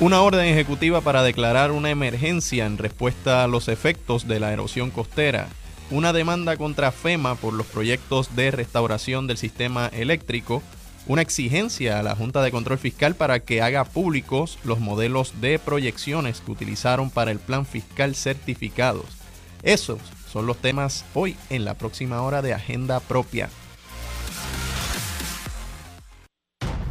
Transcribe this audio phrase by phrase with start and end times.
[0.00, 4.92] Una orden ejecutiva para declarar una emergencia en respuesta a los efectos de la erosión
[4.92, 5.48] costera.
[5.90, 10.62] Una demanda contra FEMA por los proyectos de restauración del sistema eléctrico.
[11.08, 15.58] Una exigencia a la Junta de Control Fiscal para que haga públicos los modelos de
[15.58, 19.06] proyecciones que utilizaron para el plan fiscal certificados.
[19.64, 19.98] Esos
[20.30, 23.48] son los temas hoy en la próxima hora de Agenda Propia.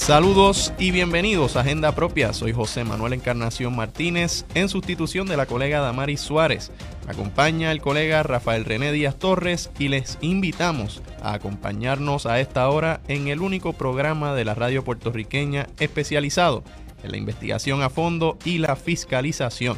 [0.00, 2.32] Saludos y bienvenidos a Agenda Propia.
[2.32, 6.72] Soy José Manuel Encarnación Martínez en sustitución de la colega Damaris Suárez.
[7.06, 13.02] acompaña el colega Rafael René Díaz Torres y les invitamos a acompañarnos a esta hora
[13.08, 16.64] en el único programa de la radio puertorriqueña especializado
[17.04, 19.76] en la investigación a fondo y la fiscalización.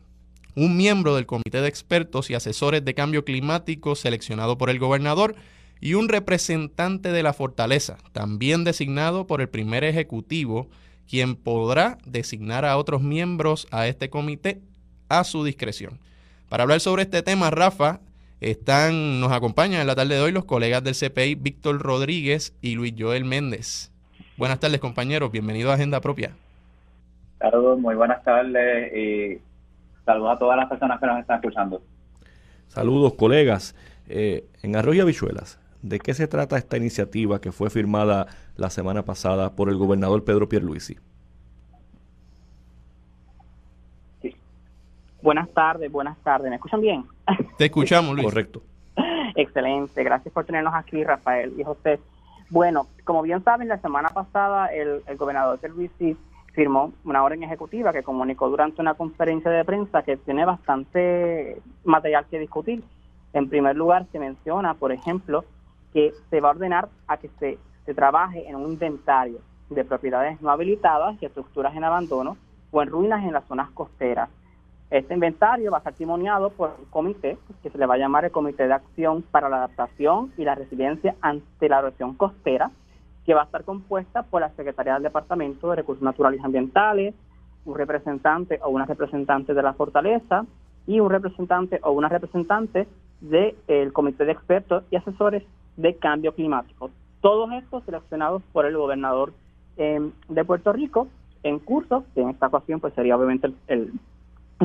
[0.54, 5.34] un miembro del Comité de Expertos y Asesores de Cambio Climático seleccionado por el gobernador
[5.80, 10.70] y un representante de la fortaleza, también designado por el primer ejecutivo
[11.12, 14.62] quien podrá designar a otros miembros a este comité
[15.10, 15.98] a su discreción.
[16.48, 18.00] Para hablar sobre este tema, Rafa,
[18.40, 22.76] están, nos acompañan en la tarde de hoy los colegas del CPI, Víctor Rodríguez y
[22.76, 23.92] Luis Joel Méndez.
[24.38, 25.30] Buenas tardes, compañeros.
[25.30, 26.30] Bienvenido a Agenda Propia.
[27.38, 29.38] Saludos, muy buenas tardes y
[30.06, 31.82] saludos a todas las personas que nos están escuchando.
[32.68, 33.76] Saludos, colegas.
[34.08, 39.04] Eh, en Arroyo Habichuelas, ¿De qué se trata esta iniciativa que fue firmada la semana
[39.04, 40.96] pasada por el gobernador Pedro Pierluisi?
[44.20, 44.34] Sí.
[45.22, 46.50] Buenas tardes, buenas tardes.
[46.50, 47.04] ¿Me escuchan bien?
[47.58, 48.24] Te escuchamos, Luis.
[48.24, 48.62] Correcto.
[49.34, 50.02] Excelente.
[50.04, 52.00] Gracias por tenernos aquí, Rafael y José.
[52.50, 56.16] Bueno, como bien saben, la semana pasada el, el gobernador Pierluisi
[56.52, 62.26] firmó una orden ejecutiva que comunicó durante una conferencia de prensa que tiene bastante material
[62.30, 62.84] que discutir.
[63.32, 65.44] En primer lugar, se menciona, por ejemplo,
[65.92, 69.38] que se va a ordenar a que se, se trabaje en un inventario
[69.70, 72.36] de propiedades no habilitadas y estructuras en abandono
[72.70, 74.28] o en ruinas en las zonas costeras.
[74.90, 78.26] Este inventario va a ser testimoniado por un comité que se le va a llamar
[78.26, 82.70] el Comité de Acción para la Adaptación y la Resiliencia ante la Erosión Costera,
[83.24, 87.14] que va a estar compuesta por la Secretaría del Departamento de Recursos Naturales y Ambientales,
[87.64, 90.44] un representante o una representante de la Fortaleza
[90.86, 92.86] y un representante o una representante
[93.20, 95.42] del Comité de Expertos y Asesores
[95.76, 96.90] de cambio climático.
[97.22, 99.32] Todos estos seleccionados por el gobernador
[99.76, 101.06] em, de Puerto Rico
[101.44, 103.92] en curso, que en esta ocasión pues sería obviamente el,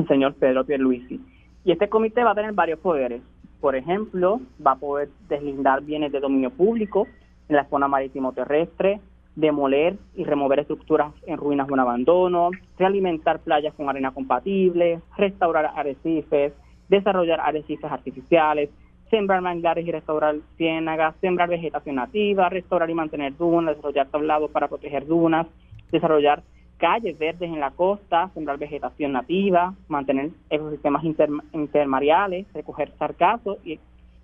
[0.08, 1.20] señor Pedro Pierluisi.
[1.64, 3.22] Y este comité va a tener varios poderes.
[3.60, 7.06] Por ejemplo, va a poder deslindar bienes de dominio público
[7.48, 9.00] en la zona marítimo terrestre,
[9.36, 15.66] demoler y remover estructuras en ruinas o en abandono, realimentar playas con arena compatible, restaurar
[15.76, 16.52] arrecifes,
[16.88, 18.70] desarrollar arrecifes artificiales,
[19.10, 24.68] sembrar manglares y restaurar ciénagas, sembrar vegetación nativa, restaurar y mantener dunas, desarrollar tablados para
[24.68, 25.46] proteger dunas,
[25.90, 26.42] desarrollar
[26.78, 31.04] calles verdes en la costa, sembrar vegetación nativa, mantener ecosistemas
[31.52, 33.78] intermareales, recoger sargazos y,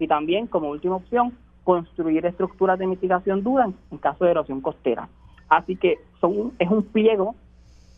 [0.07, 5.09] también, como última opción, construir estructuras de mitigación dura en, caso de erosión costera.
[5.49, 7.35] Así que son, es un pliego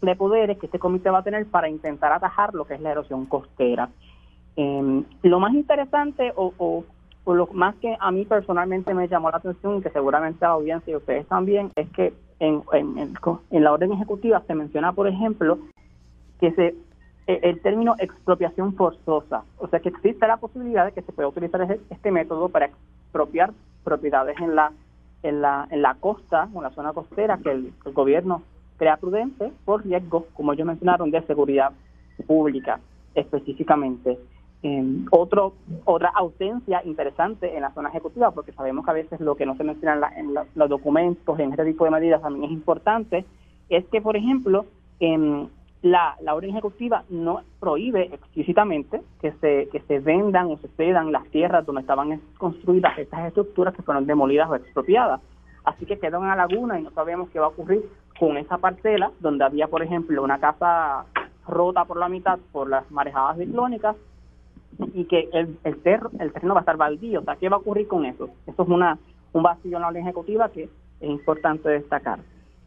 [0.02, 2.92] de poderes que este comité va a tener para intentar atajar lo que es la
[2.92, 3.90] erosión costera.
[4.56, 6.84] Em, lo más interesante o, o,
[7.34, 10.92] lo más que a mí personalmente me llamó la atención y que seguramente la audiencia
[10.92, 12.62] y ustedes también es que en,
[13.50, 15.58] la orden ejecutiva se menciona, por ejemplo,
[16.40, 16.74] que se
[17.26, 21.28] e, el término expropiación forzosa, o sea que existe la posibilidad de que se pueda
[21.28, 23.52] utilizar este método para expropiar
[23.84, 24.72] propiedades en la
[25.22, 28.42] en la en la costa, en la zona costera que el, gobierno
[28.78, 31.72] crea prudente por riesgos, como ellos mencionaron, de seguridad
[32.26, 32.78] pública
[33.14, 34.18] específicamente.
[35.10, 35.54] Otro,
[35.84, 39.56] otra ausencia interesante en la zona ejecutiva, porque sabemos que a veces lo que no
[39.56, 43.24] se menciona en, los documentos, en este tipo de medidas también es importante,
[43.68, 44.66] es que, por ejemplo,
[45.00, 45.48] en
[45.82, 51.12] la, la orden ejecutiva no prohíbe explícitamente que se, que se vendan o se cedan
[51.12, 55.20] las tierras donde estaban construidas estas estructuras que fueron demolidas o expropiadas.
[55.64, 57.84] Así que queda una laguna y no sabemos qué va a ocurrir
[58.18, 61.04] con esa parcela donde había, por ejemplo, una casa
[61.46, 63.96] rota por la mitad por las marejadas ciclónicas
[64.94, 65.76] y que el, el,
[66.18, 67.20] el terreno va a estar baldío.
[67.20, 68.30] O sea, ¿qué va a ocurrir con eso?
[68.46, 68.98] Eso es una,
[69.32, 72.20] un vacío en la orden ejecutiva que es importante destacar.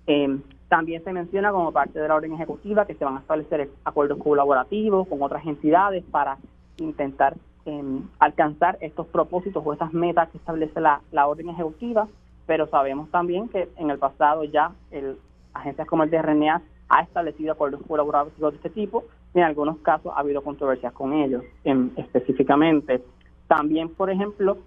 [0.07, 0.39] Eh,
[0.69, 4.19] también se menciona como parte de la orden ejecutiva que se van a establecer acuerdos
[4.19, 6.37] colaborativos con otras entidades para
[6.77, 7.35] intentar
[7.65, 12.07] em, alcanzar estos propósitos o estas metas que establece la, la orden ejecutiva,
[12.45, 15.17] pero sabemos también que en el pasado ya el,
[15.53, 19.03] agencias como el DRNA ha establecido acuerdos colaborativos de este tipo
[19.33, 23.03] en algunos casos ha habido controversias con ellos em, específicamente.
[23.47, 24.57] También, por ejemplo,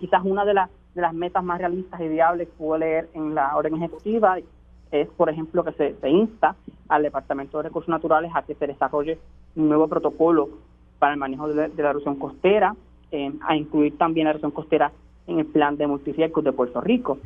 [0.00, 3.34] quizás una de, las de las metas más realistas y viables que puedo leer en
[3.34, 4.38] la orden ejecutiva
[4.90, 6.56] es, por ejemplo, que se, insta
[6.88, 9.18] al Departamento de Recursos Naturales a que se desarrolle
[9.56, 10.48] un nuevo protocolo
[10.98, 12.74] para el manejo de, la erosión costera,
[13.10, 14.92] em, a incluir también la erosión costera
[15.26, 17.18] en el plan de multifiercos de Puerto Rico.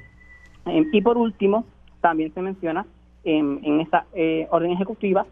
[0.67, 1.65] Em, y por último,
[2.01, 2.87] también se menciona
[3.23, 5.27] en, esa eh, orden ejecutiva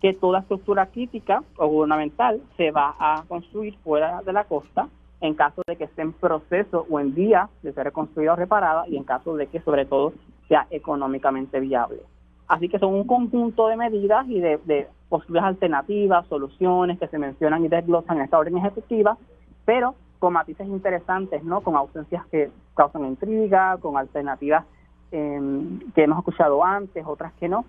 [0.00, 4.88] que toda estructura crítica o gubernamental se va a construir fuera de la costa
[5.20, 8.88] en caso de que esté en proceso o en vía de ser reconstruida o reparada
[8.88, 10.14] y en caso de que sobre todo
[10.48, 12.00] sea económicamente viable.
[12.48, 17.64] Así que son un conjunto de medidas y de, posibles alternativas, soluciones que se mencionan
[17.64, 19.16] y desglosan en esta orden ejecutiva,
[19.64, 21.60] pero con matices interesantes, ¿no?
[21.60, 24.64] Con ausencias que causan intriga, con alternativas
[25.12, 27.64] em, que hemos escuchado antes, otras que no,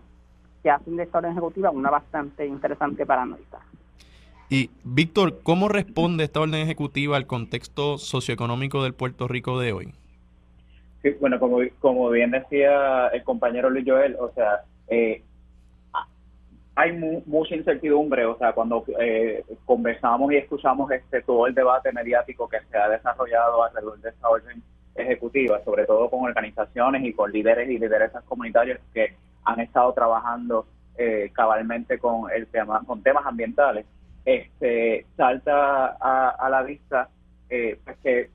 [0.61, 3.61] que hacen de esta orden ejecutiva una bastante interesante para analizar.
[4.49, 9.93] Y Víctor, ¿cómo responde esta orden ejecutiva al contexto socioeconómico del Puerto Rico de hoy?
[11.19, 15.23] bueno, como, como bien decía el compañero Luis Joel, o sea, eh,
[16.75, 16.91] hay
[17.25, 22.59] mucha incertidumbre, o sea, cuando eh, conversamos y escuchamos este todo el debate mediático que
[22.69, 24.61] se ha desarrollado alrededor de esta orden
[24.95, 29.15] ejecutiva, sobre todo con organizaciones y con líderes y lideresas comunitarios que
[29.45, 30.65] han estado trabajando
[30.97, 33.85] eh, cabalmente con el tema, con temas ambientales,
[34.25, 37.09] este salta a, la vista
[37.49, 38.29] eh, pues que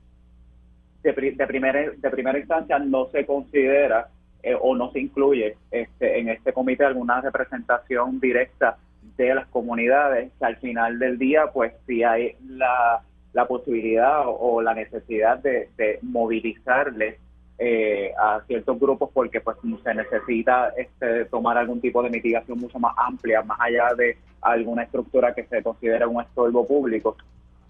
[1.03, 1.13] de,
[1.47, 4.09] primera, de primera instancia no se considera
[4.43, 8.77] eh, o no se incluye este, en este comité alguna representación directa
[9.15, 13.01] de las comunidades al final del día pues si hay la,
[13.31, 17.17] la posibilidad o, la necesidad de, de movilizarles
[17.59, 22.77] eh, a ciertos grupos porque pues se necesita este, tomar algún tipo de mitigación mucho
[22.79, 27.17] más amplia más allá de alguna estructura que se considera un estorbo público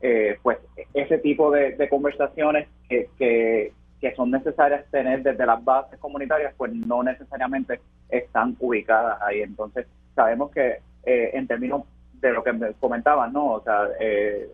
[0.02, 0.60] eh, pues
[0.94, 3.74] ese tipo de, conversaciones que, que,
[4.16, 9.42] son necesarias tener desde las bases comunitarias, pues no necesariamente están ubicadas ahí.
[9.42, 13.54] Entonces, sabemos que eh, en términos de lo que me comentaban, ¿no?
[13.54, 14.50] O sea, eh,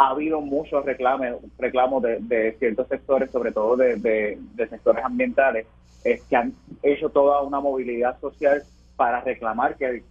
[0.00, 4.38] ha, habido muchos reclamos, reclamos de, ciertos sectores, sobre todo de,
[4.68, 5.66] sectores ambientales,
[6.02, 8.62] que han hecho toda una movilidad social
[8.96, 10.02] para reclamar que,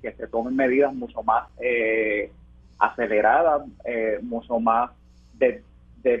[0.00, 2.30] se tomen medidas mucho más eh,
[2.78, 4.90] acelerada, eh, mucho más
[5.34, 5.62] de,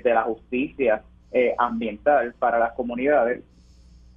[0.04, 3.42] la justicia eh, ambiental para las comunidades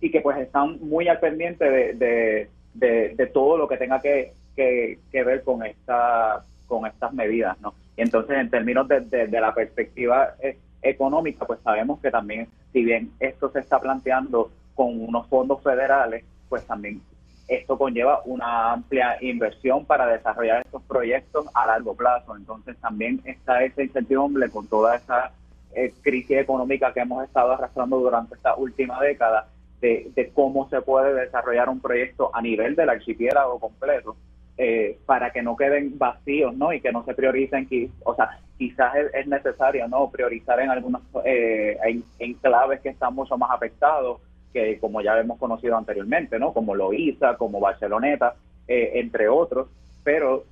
[0.02, 1.64] y que pues están muy al pendiente
[1.94, 7.74] de, de, todo lo que tenga que, que, ver con esta con estas medidas, ¿no?
[8.02, 13.52] Entonces en términos de, la perspectiva eh, económica, pues sabemos que también, si bien esto
[13.52, 17.00] se está planteando con unos fondos federales, pues también
[17.48, 22.36] esto conlleva una amplia inversión para desarrollar estos proyectos a largo plazo.
[22.36, 25.32] Entonces también está esa incertidumbre con toda esa
[25.76, 29.48] eh, crisis económica que hemos estado arrastrando durante esta última década,
[29.80, 34.16] de, de, cómo se puede desarrollar un proyecto a nivel del archipiélago completo
[34.58, 36.74] eh, para que no queden vacíos, ¿no?
[36.74, 37.68] Y que no se prioricen,
[38.04, 40.10] o sea, quizás es, necesario, ¿no?
[40.12, 41.78] Priorizar en algunos eh,
[42.20, 44.22] enclaves que están mucho más afectados,
[44.54, 46.54] que como ya hemos conocido anteriormente, ¿no?
[46.54, 48.36] Como Loíza, como Barceloneta,
[48.68, 49.68] eh, entre otros,
[50.04, 50.44] pero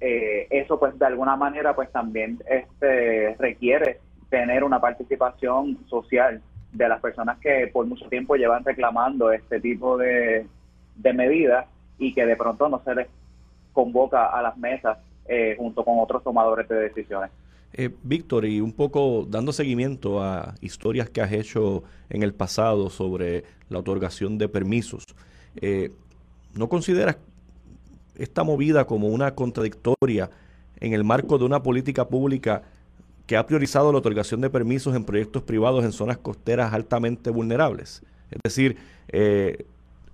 [0.00, 6.88] eh, eso pues de alguna manera pues también este requiere tener una participación social de
[6.88, 10.46] las personas que por mucho tiempo llevan reclamando este tipo de,
[10.96, 11.66] de medidas
[11.98, 13.08] y que de pronto no se les
[13.74, 17.30] convoca a las mesas eh, junto con otros tomadores de decisiones.
[17.72, 22.88] Eh, Víctor, y un poco dando seguimiento a historias que has hecho en el pasado
[22.88, 25.04] sobre la otorgación de permisos,
[25.56, 25.90] eh,
[26.54, 27.16] ¿no consideras
[28.16, 30.30] esta movida como una contradictoria
[30.78, 32.62] en el marco de una política pública
[33.26, 38.02] que ha priorizado la otorgación de permisos en proyectos privados en zonas costeras altamente vulnerables?
[38.30, 38.76] Es decir,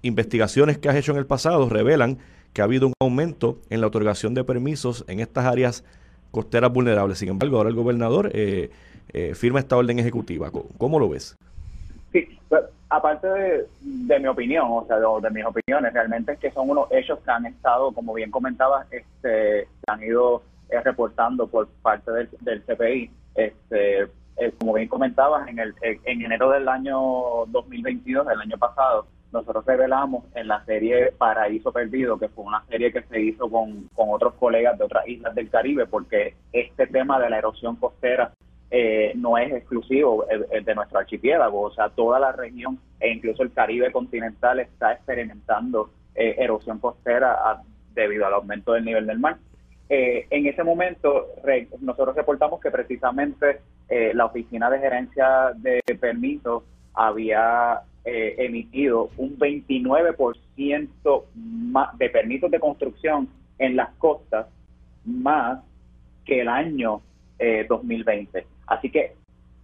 [0.02, 2.18] investigaciones que has hecho en el pasado revelan
[2.52, 5.84] que ha habido un aumento en la otorgación de permisos en estas áreas
[6.30, 7.18] costeras vulnerables.
[7.18, 8.70] Sin embargo, ahora el gobernador eh,
[9.12, 10.50] eh, firma esta orden ejecutiva.
[10.78, 11.36] ¿Cómo, lo ves?
[12.12, 16.70] Sí, pues, aparte de, mi opinión, o sea, de, mis opiniones, realmente es que son
[16.70, 22.10] unos hechos que han estado, como bien comentabas, este, han ido eh, reportando por parte
[22.12, 23.10] del, del CPI.
[23.34, 24.08] Este,
[24.58, 26.98] como bien comentabas, en, el, en enero del año
[27.48, 32.92] 2022, del año pasado, nosotros revelamos en la serie Paraíso Perdido, que fue una serie
[32.92, 37.30] que se hizo con, otros colegas de otras islas del Caribe, porque este tema de
[37.30, 38.32] la erosión costera
[38.70, 40.26] eh, no es exclusivo
[40.64, 45.90] de nuestro archipiélago, o sea, toda la región e incluso el Caribe continental está experimentando
[46.14, 47.62] eh, erosión costera
[47.94, 49.36] debido al aumento del nivel del mar.
[49.88, 51.26] Eh, en ese momento,
[51.80, 53.60] nosotros reportamos que precisamente
[54.14, 56.62] la Oficina de Gerencia de Permisos
[56.94, 63.28] había eh, emitido un 29% más de permisos de construcción
[63.58, 64.46] en las costas
[65.04, 65.60] más
[66.24, 67.02] que el año
[67.68, 68.38] 2020.
[68.38, 69.14] Eh, Así que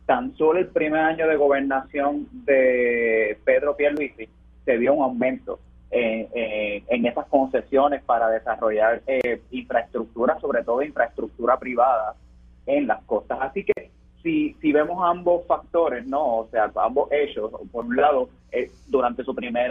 [0.07, 4.28] tan solo el primer año de gobernación de Pedro Pierluisi
[4.64, 11.59] se vio un aumento en, en, esas concesiones para desarrollar eh, infraestructura, sobre todo infraestructura
[11.59, 12.14] privada
[12.66, 13.38] en las costas.
[13.40, 13.90] Así que
[14.26, 16.38] si, si vemos ambos factores, ¿no?
[16.38, 19.71] O sea, ambos hechos, por un lado, eh, durante su primer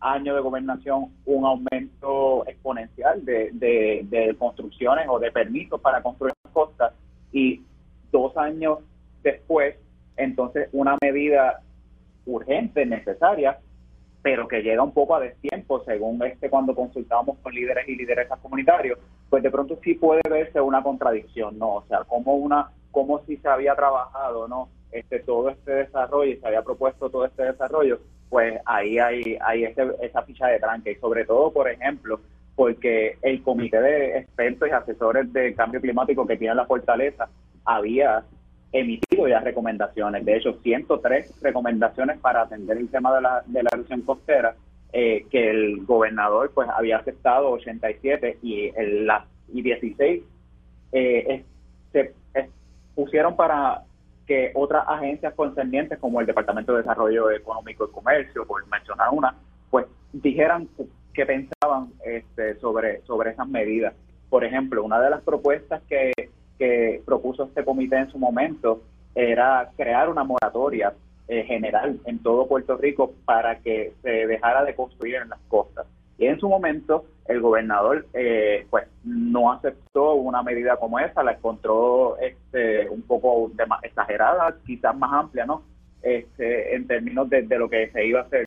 [0.00, 6.94] año de gobernación, un aumento exponencial de, de, construcciones o de permisos para construir costas,
[7.32, 7.62] y
[8.10, 8.80] dos años
[9.22, 9.76] después,
[10.16, 11.60] entonces, una medida
[12.26, 13.60] urgente, necesaria,
[14.24, 18.38] pero que llega un poco a destiempo, según este cuando consultamos con líderes y lideresas
[18.40, 21.74] comunitarios, pues de pronto sí puede verse una contradicción, ¿no?
[21.74, 24.70] O sea, como una como si se había trabajado, ¿no?
[24.92, 27.98] Este, todo este desarrollo y se había propuesto todo este desarrollo,
[28.30, 30.92] pues ahí hay, hay esa ficha de tranque.
[30.92, 32.18] Y sobre todo, por ejemplo,
[32.56, 37.28] porque el comité de expertos y asesores de cambio climático que tiene la fortaleza
[37.66, 38.24] había
[38.74, 43.70] emitido ya recomendaciones, de hecho 103 recomendaciones para atender el tema de la, de la
[43.72, 44.56] erupción costera,
[44.92, 49.08] eh, que el gobernador pues había aceptado 87 y, el,
[49.52, 50.22] y 16
[50.92, 51.44] eh,
[51.92, 52.14] se
[52.96, 53.82] pusieron para
[54.26, 59.36] que otras agencias concernientes como el Departamento de Desarrollo Económico y Comercio, por mencionar una,
[59.70, 60.68] pues dijeran
[61.12, 63.94] qué pensaban este, sobre, sobre esas medidas.
[64.30, 66.12] Por ejemplo, una de las propuestas que,
[66.58, 68.82] que propuso este comité en su momento
[69.14, 70.94] era crear una moratoria
[71.28, 75.86] eh, general en todo Puerto Rico para que se dejara de construir en las costas.
[76.18, 81.32] Y en su momento el gobernador eh, pues no aceptó una medida como esa, la
[81.32, 83.50] encontró este, un poco
[83.82, 85.62] exagerada, quizás más amplia, ¿no?
[86.02, 88.46] Este, en términos de, lo que se iba a hacer.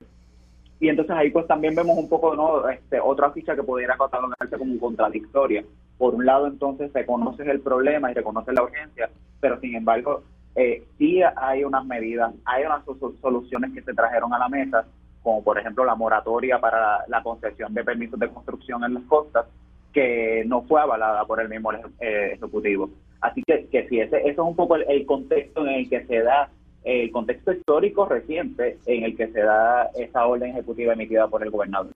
[0.79, 2.69] Y entonces ahí pues también vemos un poco, ¿no?
[2.69, 5.63] Este, otra ficha que pudiera catalogarse como contradictoria.
[5.97, 10.23] Por un lado entonces reconoces el problema y reconoces la urgencia, pero sin embargo
[10.55, 12.83] eh, sí hay unas medidas, hay unas
[13.21, 14.85] soluciones que se trajeron a la mesa
[15.27, 19.45] como por ejemplo la moratoria para la concesión de permisos de construcción en las costas,
[19.91, 22.89] que no fue avalada por el mismo eh, Ejecutivo.
[23.19, 26.21] Así que, que sí, ese, eso es un poco el, contexto en el que se
[26.21, 26.49] da,
[26.85, 31.51] el contexto histórico reciente en el que se da esa orden ejecutiva emitida por el
[31.51, 31.91] gobernador.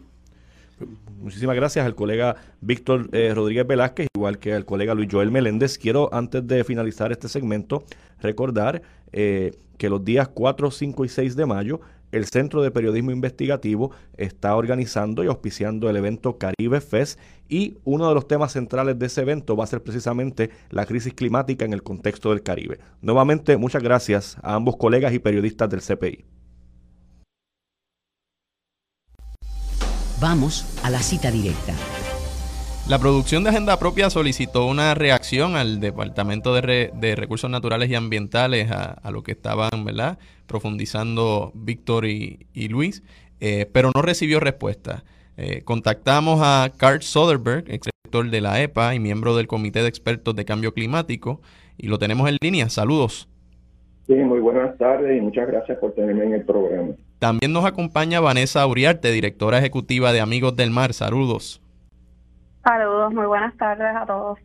[1.21, 5.77] Muchísimas gracias al colega Víctor eh, Rodríguez Velázquez, igual que al colega Luis Joel Meléndez.
[5.77, 7.83] Quiero, antes de finalizar este segmento,
[8.19, 11.79] recordar eh, que los días 4, 5 y 6 de mayo
[12.11, 18.09] el Centro de Periodismo Investigativo está organizando y auspiciando el evento Caribe Fest y uno
[18.09, 21.73] de los temas centrales de ese evento va a ser precisamente la crisis climática en
[21.73, 22.79] el contexto del Caribe.
[23.01, 26.40] Nuevamente, muchas gracias a ambos colegas y periodistas del CPI.
[30.21, 31.73] Vamos a la cita directa.
[32.87, 38.69] La producción de Agenda Propia solicitó una reacción al Departamento de, Recursos Naturales y Ambientales
[38.69, 40.19] a, lo que estaban ¿verdad?
[40.45, 43.01] profundizando Víctor y, Luis,
[43.39, 45.03] eh, pero no recibió respuesta.
[45.37, 50.35] Eh, contactamos a Carl Soderberg, exrector de la EPA y miembro del Comité de Expertos
[50.35, 51.41] de Cambio Climático,
[51.79, 52.69] y lo tenemos en línea.
[52.69, 53.27] Saludos.
[54.05, 56.93] Sí, muy buenas tardes y muchas gracias por tenerme en el programa.
[57.21, 60.91] También nos acompaña Vanessa Uriarte, directora ejecutiva de Amigos del Mar.
[60.91, 61.61] Saludos.
[62.63, 64.39] Saludos, muy buenas tardes a todos.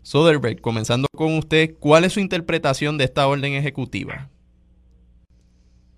[0.00, 4.30] Soderberg, comenzando con usted, ¿cuál es su interpretación de esta orden ejecutiva?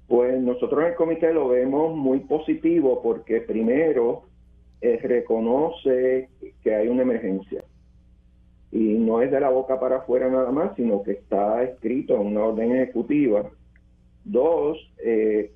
[0.08, 4.24] Pues nosotros en el comité lo vemos muy positivo porque primero
[4.80, 6.30] eh, reconoce
[6.64, 7.62] que hay una emergencia
[8.72, 12.26] y no es de la boca para afuera nada más, sino que está escrito en
[12.26, 13.48] una orden ejecutiva.
[14.24, 15.52] Dos, eh,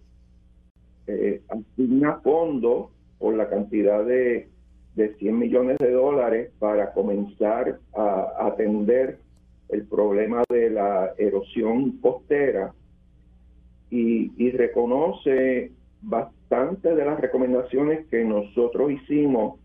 [1.14, 4.48] eh, asigna fondos por la cantidad de
[4.94, 9.18] de 100 millones de dólares para comenzar a atender
[9.70, 12.74] el problema de la erosión costera
[13.90, 15.70] y, reconoce
[16.02, 19.60] bastante de las recomendaciones que nosotros hicimos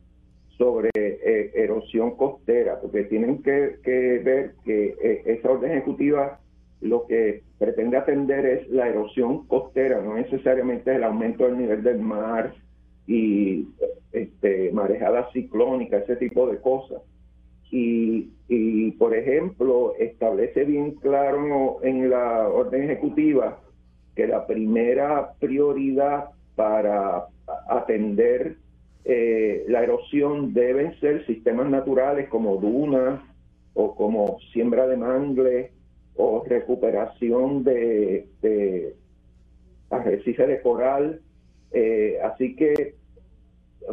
[0.58, 3.80] sobre eh, erosión costera, porque tienen que,
[4.24, 6.40] ver que eh, esa orden ejecutiva
[6.82, 12.00] lo que pretende atender es la erosión costera, no necesariamente el aumento del nivel del
[12.00, 12.54] mar
[13.08, 13.68] y
[14.12, 17.02] este, marejada ciclónica, ese tipo de cosas.
[17.72, 23.60] Y, y, por ejemplo, establece bien claro en la orden ejecutiva
[24.16, 27.26] que la primera prioridad para
[27.70, 28.58] atender
[29.06, 33.22] eh, la erosión deben ser sistemas naturales como dunas
[33.74, 35.72] o como siembra de mangle
[36.18, 38.96] o recuperación de, de
[39.90, 41.22] arrecifes de coral.
[41.72, 42.96] Eh, así que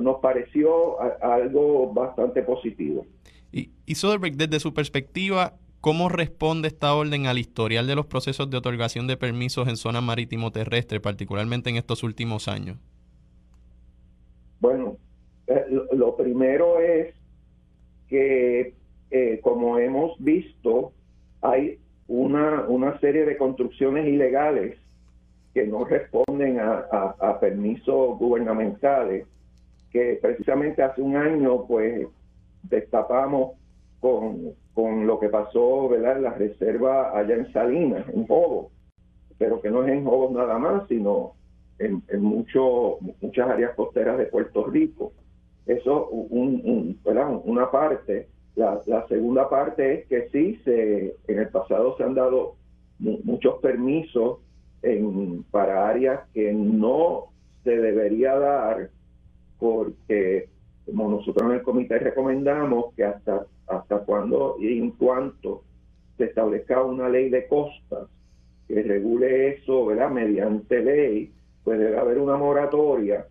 [0.01, 3.07] nos pareció algo bastante positivo.
[3.53, 8.51] Y, y Soderbergh, desde su perspectiva, ¿cómo responde esta orden al historial de los procesos
[8.51, 12.79] de otorgación de permisos en zona marítimo terrestre, particularmente en estos últimos años?
[14.61, 14.97] Bueno,
[15.47, 17.15] eh, lo primero es
[18.09, 18.75] que,
[19.11, 20.93] eh, como hemos visto,
[21.43, 24.77] hay una, una serie de construcciones ilegales
[25.53, 29.27] que no responden a permisos gubernamentales
[29.95, 32.09] que precisamente hace un año pues
[32.65, 33.53] destapamos
[34.01, 36.17] con, lo que pasó ¿verdad?
[36.17, 38.73] en la reserva allá en Salinas, en Jobos,
[39.39, 41.35] pero que no es en Jobos nada más, sino
[41.79, 45.13] en, en mucho, muchas áreas costeras de Puerto Rico.
[45.65, 46.99] Eso un,
[47.45, 48.27] una parte.
[48.57, 52.55] La, la, segunda parte es que sí, se, en el pasado se han dado
[52.99, 54.39] muchos permisos
[54.83, 57.31] en, para áreas que no
[57.65, 58.91] se debería dar
[59.59, 60.49] porque
[60.87, 65.63] como nosotros en el comité recomendamos que hasta, hasta cuando y en cuanto
[66.17, 68.09] se establezca una ley de costas
[68.69, 70.11] que regule eso, ¿verdad?
[70.11, 71.33] Mediante ley,
[71.65, 73.27] pues debe haber una moratoria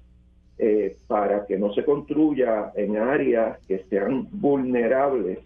[0.58, 5.40] eh, para que no se construya en áreas que sean vulnerables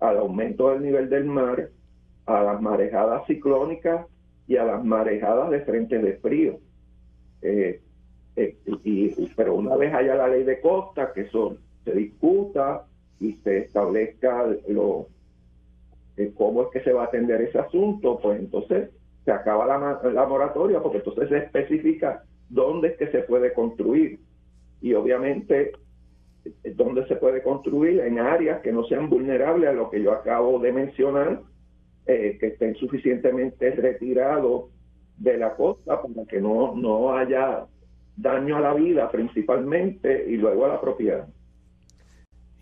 [0.00, 1.70] al aumento del nivel del mar,
[2.26, 4.06] a las marejadas ciclónicas
[4.46, 6.58] y a las marejadas de frente de frío.
[7.42, 7.80] Eh,
[8.36, 12.86] eh, y, pero una vez haya la ley de costa, que eso se discuta
[13.20, 15.08] y se establezca lo,
[16.16, 18.90] eh, cómo es que se va a atender ese asunto, pues entonces
[19.24, 24.18] se acaba la, la moratoria, porque entonces se especifica dónde es que se puede construir.
[24.84, 25.72] Y obviamente,
[26.44, 30.12] eh, dónde se puede construir en áreas que no sean vulnerables a lo que yo
[30.12, 31.40] acabo de mencionar,
[32.06, 34.66] que estén suficientemente retirados
[35.16, 37.66] de la costa para que no, no haya
[38.16, 41.26] daño a la vida principalmente y luego a la propiedad.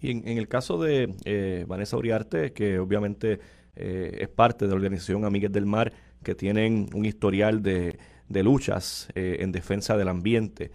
[0.01, 3.39] Y en, el caso de eh, Vanessa Uriarte, que obviamente
[3.77, 5.93] eh, es parte de la organización Amigues del Mar,
[6.25, 7.97] que tienen un historial de,
[8.29, 10.73] luchas eh, en defensa del ambiente,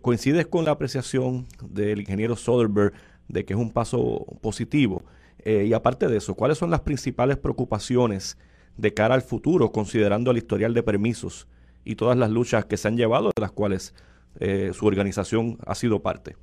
[0.00, 2.92] ¿coincides con la apreciación del ingeniero Soderberg
[3.28, 5.02] de que es un paso positivo?
[5.44, 8.36] y aparte de eso, ¿cuáles son las principales preocupaciones
[8.76, 11.48] de cara al futuro, considerando el historial de permisos
[11.84, 13.94] y todas las luchas que se han llevado, de las cuales
[14.40, 16.36] eh, su organización ha sido parte.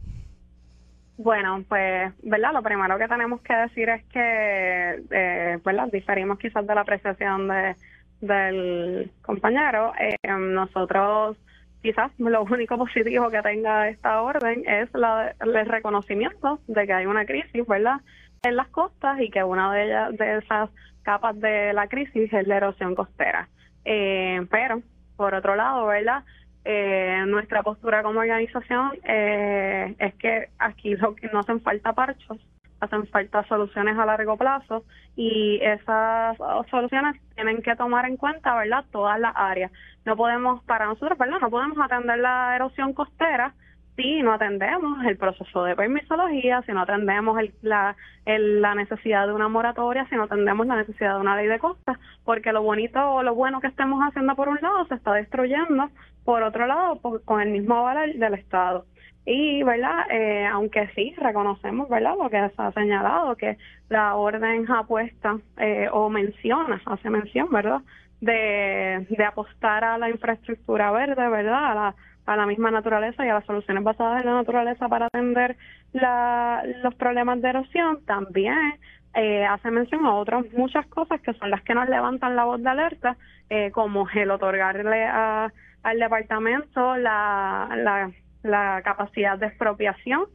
[1.18, 2.54] Bueno, pues, ¿verdad?
[2.54, 5.90] Lo primero que tenemos que decir es que, eh, ¿verdad?
[5.92, 7.76] Diferimos quizás de la apreciación de,
[8.22, 9.94] del compañero.
[10.00, 11.38] Eh, nosotros
[11.84, 17.06] quizás lo único positivo que tenga esta orden es la, el reconocimiento de que hay
[17.06, 17.98] una crisis, ¿verdad?,
[18.42, 20.70] en las costas y que una de ellas, de esas
[21.04, 23.50] capas de la crisis es la erosión costera.
[23.86, 24.82] Eh, pero,
[25.18, 26.24] por otro lado, ¿verdad?,
[26.66, 30.96] eh, nuestra postura como organización eh, es que aquí
[31.32, 32.40] no hacen falta parchos,
[32.84, 34.84] hacen falta soluciones a largo plazo
[35.16, 36.38] y esas
[36.70, 39.72] soluciones tienen que tomar en cuenta, ¿verdad?, todas las áreas.
[40.06, 43.54] No podemos, para nosotros, ¿verdad?, no podemos atender la erosión costera
[43.96, 49.34] si no atendemos el proceso de permisología, si no atendemos el, la, la necesidad de
[49.34, 53.00] una moratoria, si no atendemos la necesidad de una ley de costas, porque lo bonito
[53.00, 55.90] o lo bueno que estemos haciendo por un lado se está destruyendo
[56.24, 58.86] por otro lado con el mismo valor del Estado.
[59.26, 60.06] Y, ¿verdad?
[60.10, 62.16] Eh, aunque sí reconocemos, ¿verdad?
[62.22, 63.58] Lo que se ha señalado, que
[63.90, 67.82] la orden apuesta eh, o menciona, hace mención, ¿verdad?
[68.20, 71.72] De, de apostar a la infraestructura verde, ¿verdad?
[71.72, 75.08] A la, a la misma naturaleza y a las soluciones basadas en la naturaleza para
[75.08, 75.58] atender
[75.94, 78.80] la, los problemas de erosión, también
[79.14, 82.62] eh, hace mención a otras muchas cosas que son las que nos levantan la voz
[82.62, 83.18] de alerta,
[83.50, 85.52] eh, como el otorgarle a,
[85.84, 88.12] al departamento la, la
[88.44, 90.26] la capacidad de expropiación,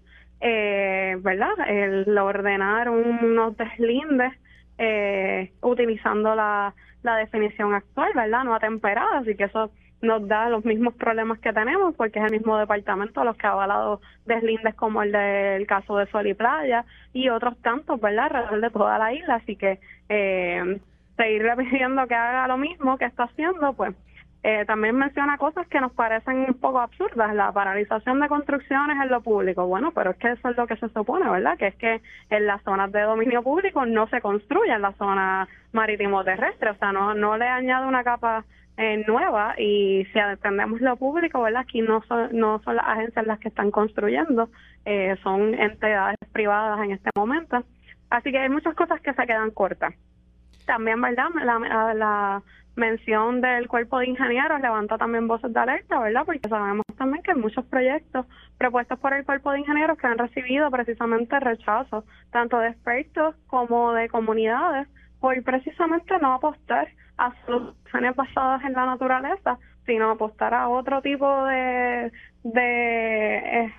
[0.41, 1.53] eh, ¿verdad?
[1.69, 4.33] El ordenar unos deslindes
[4.79, 8.45] eh, utilizando la, la definición actual, ¿verdad?
[8.45, 12.31] No atemperada, así que eso nos da los mismos problemas que tenemos porque es el
[12.39, 16.85] mismo departamento los que ha avalado deslindes como el del caso de Sol y Playa
[17.13, 18.27] y otros tantos, ¿verdad?
[18.27, 20.81] Alrededor de toda la isla, así que eh,
[21.17, 23.95] seguirle pidiendo que haga lo mismo que está haciendo, pues
[24.51, 29.11] eh, también menciona cosas que nos parecen un poco absurdas, la paralización de construcciones en
[29.11, 29.67] lo público.
[29.67, 31.59] Bueno, pero es que eso es lo que se supone, ¿verdad?
[31.59, 35.47] Que es que en las zonas de dominio público no se construye en la zona
[35.73, 38.47] marítimo terrestre, o sea, no, no le añade una capa
[38.79, 41.61] eh, nueva y si atendemos lo público, ¿verdad?
[41.61, 44.49] Aquí no son, no son las agencias las que están construyendo,
[44.87, 47.63] eh, son entidades privadas en este momento.
[48.09, 49.93] Así que hay muchas cosas que se quedan cortas.
[50.65, 51.29] También, ¿verdad?
[51.35, 52.43] la, la
[52.79, 56.23] mención del cuerpo de ingenieros levanta también voces de alerta, ¿verdad?
[56.25, 60.19] Porque sabemos también que hay muchos proyectos propuestos por el cuerpo de ingenieros que han
[60.19, 64.89] recibido precisamente rechazo, tanto de expertos como de comunidades,
[65.21, 66.89] por precisamente no apostar
[67.19, 72.13] a soluciones basadas en la naturaleza, sino apostar a otro tipo de,
[72.45, 73.75] de eh,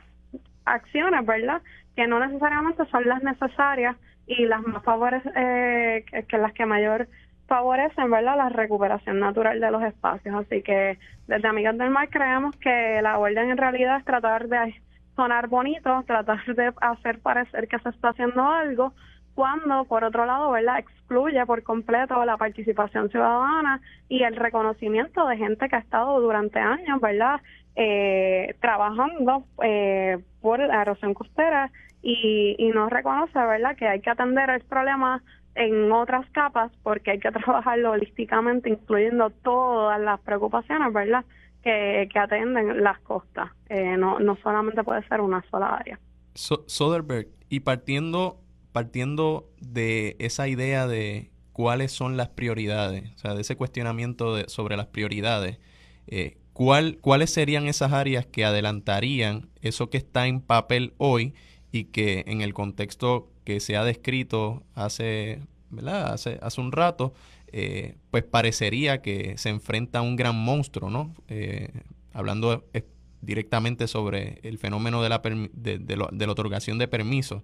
[0.66, 1.62] acciones, ¿verdad?
[1.96, 3.96] Que no necesariamente son las necesarias
[4.28, 7.08] y las más favores eh, que las que mayor
[7.50, 8.38] favorecen ¿verdad?
[8.38, 10.34] la recuperación natural de los espacios.
[10.36, 14.76] Así que desde Amigas del Mar creemos que la orden en realidad es tratar de
[15.16, 18.94] sonar bonito, tratar de hacer parecer que se está haciendo algo,
[19.36, 25.38] cuando por otro lado verdad excluye por completo la participación ciudadana y el reconocimiento de
[25.38, 27.42] gente que ha estado durante años verdad
[27.76, 34.50] eh, trabajando eh, por la erosión costera y, no reconoce verdad que hay que atender
[34.50, 35.22] el problema
[35.56, 41.26] en otras capas porque hay que trabajarlo holísticamente, incluyendo todas las preocupaciones, ¿verdad?,
[41.64, 43.52] que, que atenden las costas.
[43.68, 46.00] Eh, no, no solamente puede ser una sola área.
[46.34, 48.40] Soderberg, y partiendo,
[48.72, 54.48] partiendo de esa idea de cuáles son las prioridades, o sea, de ese cuestionamiento de,
[54.48, 55.60] sobre las prioridades,
[56.08, 61.34] eh, ¿cuál, ¿cuáles serían esas áreas que adelantarían eso que está en papel hoy
[61.72, 65.40] y que en el contexto que se ha descrito hace,
[65.88, 67.14] hace, hace un rato,
[67.52, 71.16] eh, pues parecería que se enfrenta a un gran monstruo, ¿no?
[71.30, 71.70] Eh,
[72.14, 72.84] hablando eh,
[73.24, 77.42] directamente sobre el fenómeno de la, de, de, la otorgación de permisos.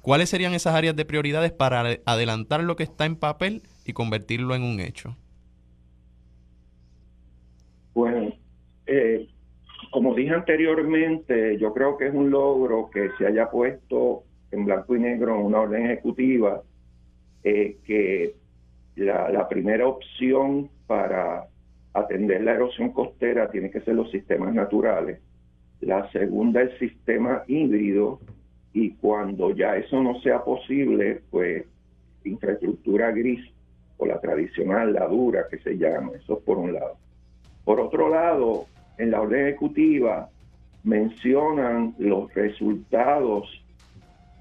[0.00, 4.54] ¿Cuáles serían esas áreas de prioridades para adelantar lo que está en papel y convertirlo
[4.54, 5.16] en un hecho?
[7.94, 8.32] Bueno,
[9.90, 14.96] como dije anteriormente, yo creo que es un logro que se haya puesto en blanco
[14.96, 16.62] y negro una orden ejecutiva
[17.44, 18.34] eh, que
[18.96, 21.46] la, primera opción para
[21.92, 25.20] atender la erosión costera tiene que ser los sistemas naturales,
[25.80, 28.20] la segunda el sistema híbrido
[28.72, 31.64] y cuando ya eso no sea posible, pues
[32.24, 33.40] infraestructura gris
[33.98, 36.96] o la tradicional, la dura que se llama, eso por un lado.
[37.64, 38.66] Por otro lado,
[38.98, 40.28] en la orden ejecutiva
[40.84, 43.65] mencionan los resultados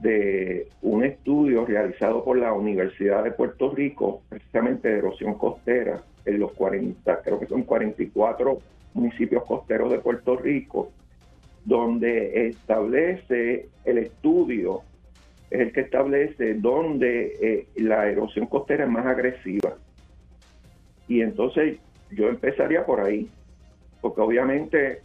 [0.05, 6.39] de un estudio realizado por la Universidad de Puerto Rico, precisamente de erosión costera, en
[6.39, 8.59] los 40, creo que son 44
[8.93, 10.91] municipios costeros de Puerto Rico,
[11.63, 14.81] donde establece el estudio,
[15.49, 19.75] es el que establece dónde eh, la erosión costera es más agresiva.
[21.07, 21.79] Y entonces
[22.11, 23.27] yo empezaría por ahí,
[24.01, 25.01] porque obviamente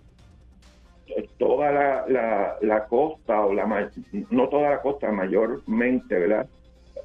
[1.38, 3.90] toda la, la, costa, o la
[4.30, 6.46] no toda la costa, mayormente, ¿verdad?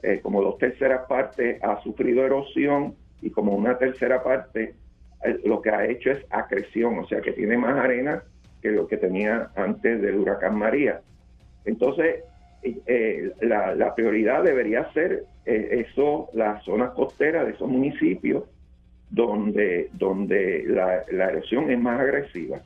[0.04, 4.76] Eh, como dos terceras partes ha sufrido erosión y como una tercera parte
[5.24, 8.24] eh, lo que ha hecho es acreción, o sea que tiene más arena
[8.62, 11.02] que lo que tenía antes del huracán María.
[11.66, 12.24] Entonces,
[13.42, 18.44] la, prioridad debería ser eso, las zonas costeras de esos municipios
[19.10, 22.60] donde, donde la, erosión es más agresiva.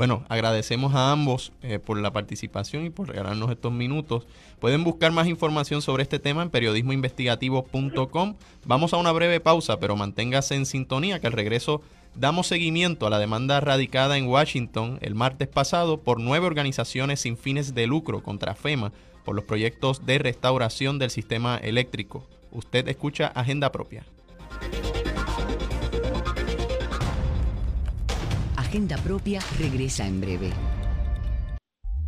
[0.00, 4.24] Bueno, agradecemos a ambos eh, por la participación y por regalarnos estos minutos.
[4.58, 8.34] Pueden buscar más información sobre este tema en periodismoinvestigativo.com.
[8.64, 11.82] Vamos a una breve pausa, pero manténgase en sintonía que al regreso
[12.14, 17.36] damos seguimiento a la demanda radicada en Washington el martes pasado por nueve organizaciones sin
[17.36, 18.92] fines de lucro contra FEMA
[19.26, 22.24] por los proyectos de restauración del sistema eléctrico.
[22.52, 24.02] Usted escucha Agenda Propia.
[28.70, 30.52] Agenda Propia regresa en breve.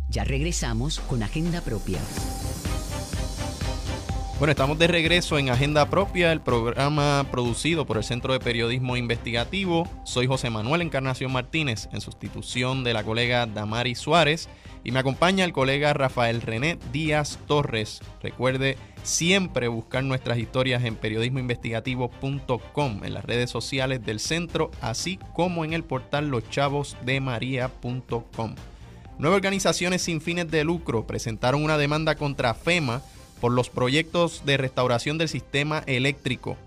[0.09, 1.99] Ya regresamos con Agenda Propia.
[4.39, 8.95] Bueno, estamos de regreso en Agenda Propia, el programa producido por el Centro de Periodismo
[8.95, 9.89] Investigativo.
[10.05, 14.47] Soy José Manuel Encarnación Martínez, en sustitución de la colega Damari Suárez,
[14.85, 17.99] y me acompaña el colega Rafael René Díaz Torres.
[18.21, 25.63] Recuerde siempre buscar nuestras historias en periodismoinvestigativo.com, en las redes sociales del centro, así como
[25.65, 28.55] en el portal loschavosdemaria.com.
[29.19, 33.01] Nueve organizaciones sin fines de lucro presentaron una demanda contra FEMA
[33.39, 36.57] por los proyectos de restauración del sistema eléctrico.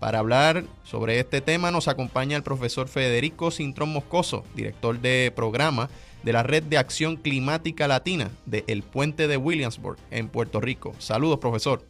[0.00, 5.88] Para hablar sobre este tema nos acompaña el profesor Federico Cintrón Moscoso, director de programa
[6.24, 10.94] de la Red de Acción Climática Latina de El Puente de Williamsburg en Puerto Rico.
[10.98, 11.82] Saludos, profesor.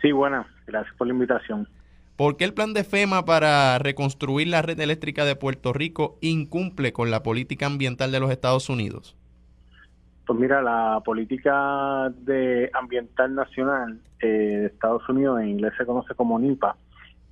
[0.00, 0.46] Sí, buenas.
[0.66, 1.68] Gracias por la invitación.
[2.16, 6.92] ¿Por qué el plan de FEMA para reconstruir la red eléctrica de Puerto Rico incumple
[6.92, 9.16] con la política ambiental de los Estados Unidos?
[10.24, 16.14] Pues mira, la política de ambiental nacional eh, de Estados Unidos, en inglés se conoce
[16.14, 16.76] como NIPA,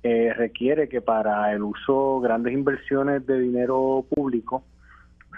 [0.03, 4.63] eh, requiere que para el uso grandes inversiones de dinero público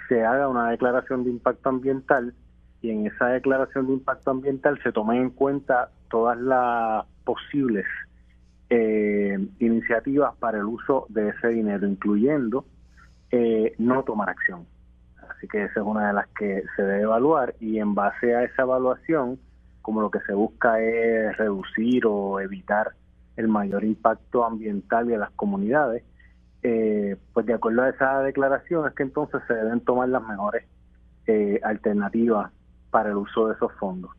[0.07, 2.33] se haga una declaración de impacto ambiental
[2.81, 7.85] y en esa declaración de impacto ambiental se tomen en cuenta todas las posibles
[8.69, 12.65] eh, iniciativas para el uso de ese dinero, incluyendo
[13.31, 14.65] eh, no tomar acción.
[15.29, 18.43] Así que esa es una de las que se debe evaluar y en base a
[18.43, 19.39] esa evaluación,
[19.81, 22.91] como lo que se busca es reducir o evitar
[23.35, 26.03] el mayor impacto ambiental y a las comunidades,
[26.67, 30.65] eh, pues de acuerdo a esa declaración es que entonces se deben tomar las mejores
[31.27, 32.51] eh, alternativas
[32.89, 34.09] para el uso de esos fondos.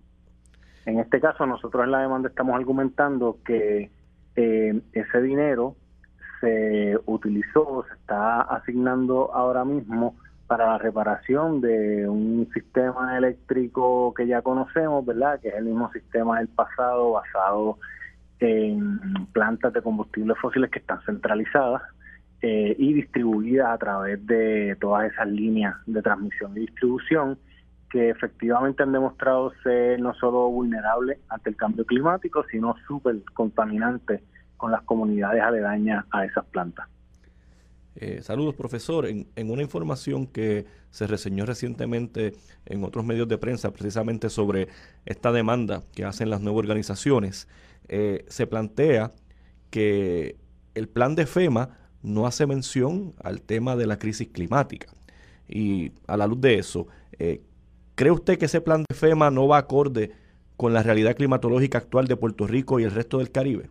[0.85, 3.91] En este caso, nosotros en la demanda estamos argumentando que
[4.37, 5.75] eh, ese dinero
[6.41, 10.15] se utilizó, se está asignando ahora mismo
[10.47, 15.41] para la reparación de un sistema eléctrico que ya conocemos, ¿verdad?
[15.41, 17.79] Que es el mismo sistema del pasado basado
[18.39, 21.83] en plantas de combustibles fósiles que están centralizadas
[22.43, 27.39] eh, y distribuidas a través de todas esas líneas de transmisión y distribución
[27.91, 34.21] que efectivamente han demostrado ser no solo vulnerables ante el cambio climático, sino súper contaminantes
[34.57, 36.89] con las comunidades aledañas a esas plantas.
[37.99, 39.07] Eh, saludos, profesor.
[39.07, 42.35] En, una información que se reseñó recientemente
[42.67, 44.69] en otros medios de prensa, precisamente sobre
[45.07, 47.49] esta demanda que hacen las nuevas organizaciones,
[47.89, 49.13] eh, se plantea
[49.71, 50.37] que
[50.75, 51.71] el plan de FEMA
[52.07, 54.87] no hace mención al tema de la crisis climática.
[55.49, 56.87] Y a la luz de eso,
[57.19, 57.43] eh,
[57.97, 60.13] ¿cree usted que ese plan de FEMA no va acorde
[60.57, 63.69] con la realidad climatológica actual de Puerto Rico y el resto del Caribe?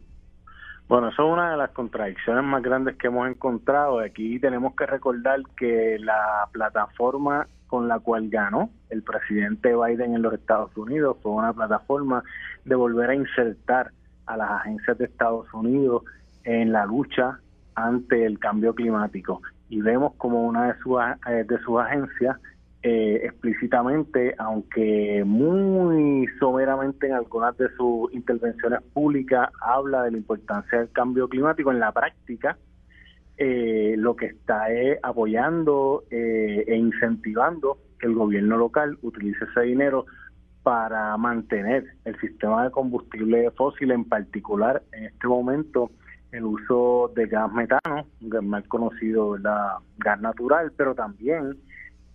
[0.87, 3.99] Bueno, eso es una de las contradicciones más grandes que hemos encontrado.
[3.99, 10.21] Aquí tenemos que recordar que la plataforma con la cual ganó el presidente Biden en
[10.21, 12.23] los Estados Unidos fue una plataforma
[12.65, 13.91] de volver a insertar
[14.25, 16.03] a las agencias de Estados Unidos
[16.43, 17.39] en la lucha
[17.75, 22.37] ante el cambio climático y vemos como una de sus, eh, de sus agencias
[22.83, 30.79] eh, explícitamente, aunque muy someramente en algunas de sus intervenciones públicas habla de la importancia
[30.79, 32.57] del cambio climático, en la práctica
[33.37, 40.05] eh, lo que está es apoyando e incentivando que el gobierno local utilice ese dinero
[40.61, 45.89] para mantener el sistema de combustible fósil, en particular en este momento
[46.35, 48.07] el uso de gas metano,
[48.41, 51.57] más conocido la gas natural, pero también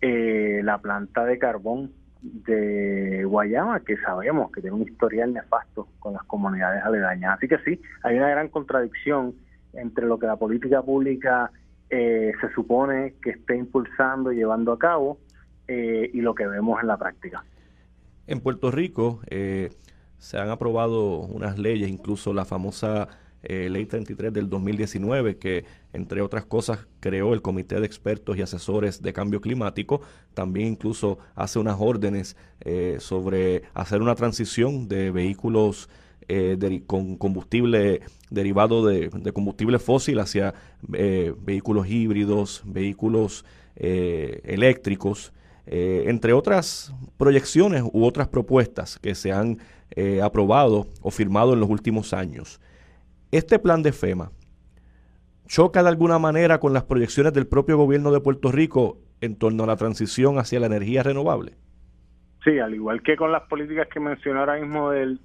[0.00, 6.12] eh, la planta de carbón de Guayama, que sabemos que tiene un historial nefasto con
[6.12, 7.36] las comunidades aledañas.
[7.36, 9.34] Así que sí, hay una gran contradicción
[9.72, 11.50] entre lo que la política pública
[11.88, 15.18] eh, se supone que esté impulsando y llevando a cabo
[15.66, 17.44] eh, y lo que vemos en la práctica.
[18.26, 19.70] En Puerto Rico eh,
[20.18, 23.08] se han aprobado unas leyes, incluso la famosa
[23.42, 29.02] Ley 33 del 2019, que entre otras cosas creó el Comité de Expertos y Asesores
[29.02, 30.02] de Cambio Climático.
[30.34, 32.36] También incluso hace unas órdenes
[32.98, 35.88] sobre hacer una transición de vehículos
[36.32, 40.54] eh, con combustible derivado de, combustible fósil hacia
[40.92, 45.32] eh, vehículos híbridos, vehículos eh, eléctricos,
[45.66, 49.58] entre otras proyecciones u otras propuestas que se han
[50.22, 52.60] aprobado o firmado en los últimos años.
[53.30, 54.32] Este plan de FEMA
[55.46, 59.64] choca de alguna manera con las proyecciones del propio gobierno de Puerto Rico en torno
[59.64, 61.56] a la transición hacia la energía renovable.
[62.44, 65.20] Sí, al igual que con las políticas que mencionó ahora mismo del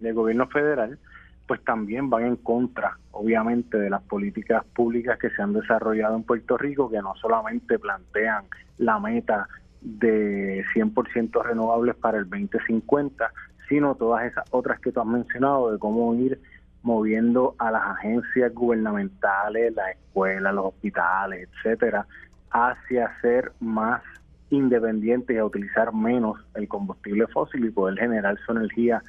[0.00, 0.98] del gobierno federal,
[1.46, 6.22] pues también van en contra, obviamente, de las políticas públicas que se han desarrollado en
[6.22, 8.44] Puerto Rico, que no solamente plantean
[8.76, 9.48] la meta
[9.80, 13.32] de 100% renovables para el 2050,
[13.68, 16.38] sino todas esas otras que tú has mencionado de cómo ir
[16.82, 22.06] moviendo a las agencias gubernamentales, las escuelas, los hospitales, etcétera,
[22.50, 24.02] hacia ser más
[24.50, 29.02] independientes y a utilizar menos el combustible fósil y poder generar su energía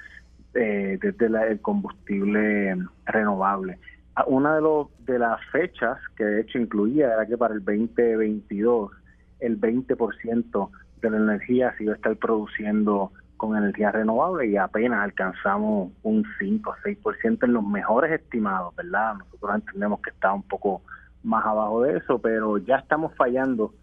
[0.53, 3.77] eh, desde el combustible renovable.
[4.15, 7.63] Ah, una de, los, de las fechas que de hecho incluía era que para el
[7.63, 8.91] 2022
[9.39, 10.69] el 20%
[11.01, 16.25] de la energía se iba a estar produciendo con energía renovable y apenas alcanzamos un
[16.37, 19.13] 5 o 6% en los mejores estimados, ¿verdad?
[19.15, 20.81] Nosotros entendemos que está un poco
[21.23, 23.73] más abajo de eso, pero ya estamos fallando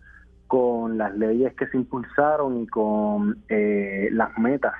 [0.46, 4.74] con las leyes que se impulsaron y con eh, las metas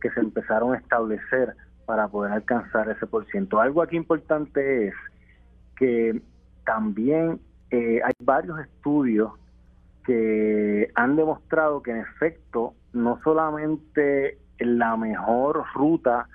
[0.00, 3.60] que se empezaron a establecer para poder alcanzar ese por ciento.
[3.60, 4.94] Algo aquí importante es
[5.76, 6.22] que
[6.64, 7.40] también
[7.72, 9.32] eh, hay varios estudios
[10.04, 16.26] que han demostrado que en efecto no solamente la mejor ruta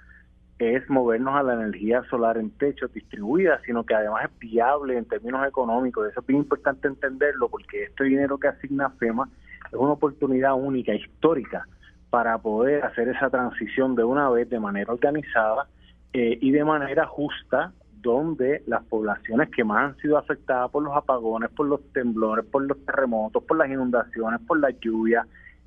[0.57, 5.05] es movernos a la energía solar en techo distribuida, sino que además es viable en
[5.05, 6.09] términos económicos.
[6.09, 9.29] Eso es bien importante entenderlo porque este dinero que asigna FEMA
[9.67, 11.67] es una oportunidad única, histórica,
[12.09, 15.67] para poder hacer esa transición de una vez de manera organizada
[16.13, 20.95] eh, y de manera justa, donde las poblaciones que más han sido afectadas por los
[20.95, 25.25] apagones, por los temblores, por los terremotos, por las inundaciones, por la lluvia,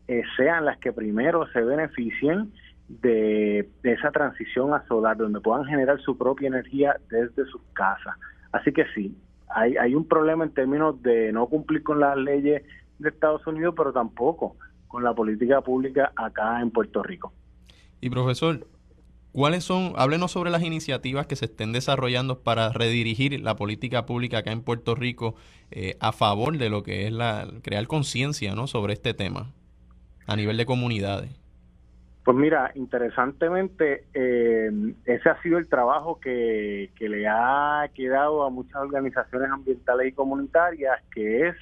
[0.08, 2.50] eh, sean las que primero se beneficien
[2.88, 8.16] de, esa transición a solar, donde puedan generar su propia energía desde sus casas.
[8.50, 9.14] Así que sí,
[9.48, 12.62] hay, hay un problema en términos de no cumplir con las leyes
[12.98, 14.56] de Estados Unidos, pero tampoco
[14.88, 17.34] con la política pública acá en Puerto Rico.
[18.00, 18.66] Y profesor,
[19.32, 24.38] ¿cuáles son, háblenos sobre las iniciativas que se estén desarrollando para redirigir la política pública
[24.38, 25.34] acá en Puerto Rico
[25.70, 28.66] eh, a favor de lo que es la crear conciencia ¿no?
[28.66, 29.52] sobre este tema
[30.28, 31.30] a nivel de comunidades?
[32.22, 34.70] Pues mira, interesantemente, eh,
[35.06, 40.12] ese ha sido el trabajo que, que le ha quedado a muchas organizaciones ambientales y
[40.12, 41.56] comunitarias, que es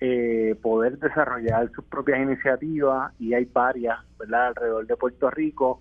[0.00, 5.80] eh, poder desarrollar sus propias iniciativas y hay varias, ¿verdad?, alrededor de Puerto Rico,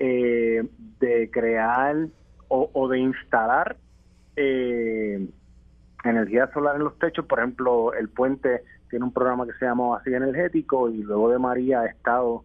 [0.00, 0.64] eh,
[0.98, 2.08] de crear
[2.48, 3.76] o, de instalar
[6.04, 7.24] energía solar en los techos.
[7.26, 11.38] Por ejemplo, el puente tiene un programa que se llama Así Energético y luego de
[11.38, 12.44] María ha estado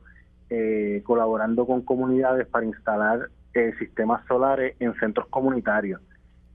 [1.04, 3.30] colaborando con comunidades para instalar
[3.78, 6.00] sistemas solares en centros comunitarios.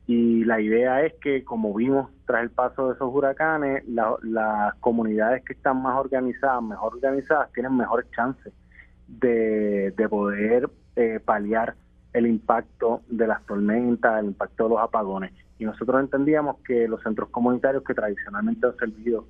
[0.06, 5.44] Y la idea es que, como vimos tras el paso de esos huracanes, las comunidades
[5.44, 8.54] que están más organizadas, mejor organizadas, tienen mejores chances
[9.08, 11.74] de, poder eh, paliar
[12.14, 15.32] el impacto de las tormentas, el impacto de los apagones.
[15.58, 19.26] Y nosotros entendíamos que los centros comunitarios que tradicionalmente han servido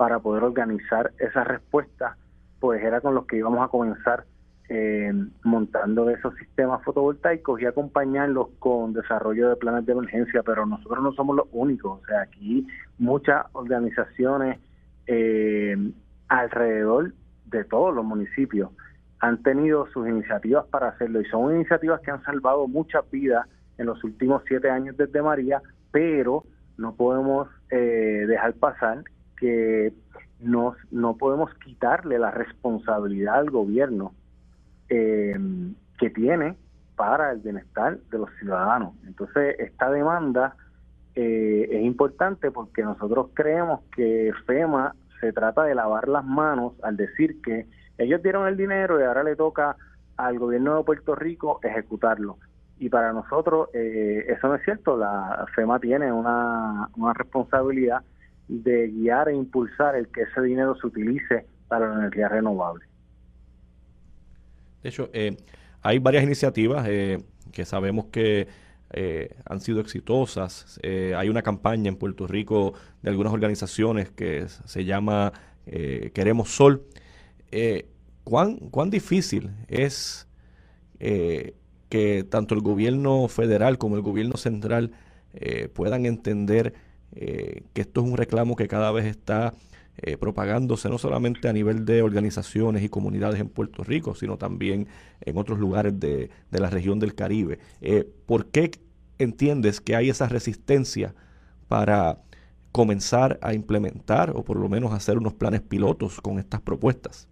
[0.00, 2.16] para poder organizar esas respuestas,
[2.58, 4.24] pues era con los que íbamos a comenzar
[4.70, 5.12] eh,
[5.44, 11.12] montando esos sistemas fotovoltaicos y acompañarlos con desarrollo de planes de emergencia, pero nosotros no
[11.12, 14.58] somos los únicos, o sea, aquí muchas organizaciones
[15.06, 15.76] eh,
[16.28, 17.12] alrededor
[17.44, 18.70] de todos los municipios
[19.18, 23.46] han tenido sus iniciativas para hacerlo y son iniciativas que han salvado muchas vidas
[23.76, 25.60] en los últimos siete años desde María,
[25.92, 26.44] pero
[26.78, 29.04] no podemos eh, dejar pasar
[29.40, 29.92] que
[30.38, 34.14] nos, no podemos quitarle la responsabilidad al gobierno
[34.88, 35.36] eh,
[35.98, 36.56] que tiene
[36.96, 38.94] para el bienestar de los ciudadanos.
[39.06, 40.54] Entonces, esta demanda
[41.14, 46.96] eh, es importante porque nosotros creemos que FEMA se trata de lavar las manos al
[46.96, 47.66] decir que
[47.98, 49.76] ellos dieron el dinero y ahora le toca
[50.16, 52.38] al gobierno de Puerto Rico ejecutarlo.
[52.78, 54.96] Y para nosotros eh, eso no es cierto.
[54.96, 58.02] La FEMA tiene una, una responsabilidad
[58.50, 62.84] de guiar e impulsar el que ese dinero se utilice para la energía renovable.
[64.82, 65.36] De hecho, eh,
[65.82, 67.22] hay varias iniciativas eh,
[67.52, 68.48] que sabemos que
[68.92, 70.80] eh, han sido exitosas.
[70.82, 75.32] hay una campaña en Puerto Rico de algunas organizaciones que se llama
[75.64, 76.82] Queremos Sol.
[78.24, 80.26] ¿cuán, ¿Cuán difícil es
[80.98, 84.90] que tanto el gobierno federal como el gobierno central
[85.72, 86.74] puedan entender
[87.12, 89.52] que esto es un reclamo que cada vez está
[90.02, 94.88] eh, propagándose no solamente a nivel de organizaciones y comunidades en Puerto Rico, sino también
[95.20, 97.58] en otros lugares de, la región del Caribe.
[97.82, 98.70] Eh, ¿Por qué
[99.18, 101.14] entiendes que hay esa resistencia
[101.68, 102.22] para
[102.72, 107.28] comenzar a implementar o por lo menos hacer unos planes pilotos con estas propuestas?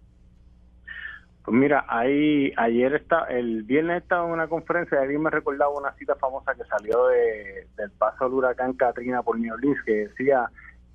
[1.49, 5.75] Pues mira, ahí, ayer está, el viernes estaba en una conferencia y alguien me recordaba
[5.75, 10.09] una cita famosa que salió de, del paso del huracán Katrina por New Orleans que
[10.09, 10.51] decía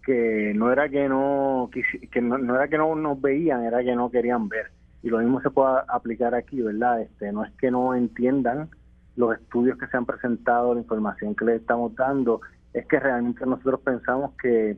[0.06, 4.12] que no era que no que no, era que no nos veían, era que no
[4.12, 4.70] querían ver.
[5.02, 7.00] Y lo mismo se puede aplicar aquí, ¿verdad?
[7.00, 8.68] Este, no es que no entiendan
[9.16, 12.42] los estudios que se han presentado, la información que les estamos dando,
[12.72, 14.76] es que realmente nosotros pensamos que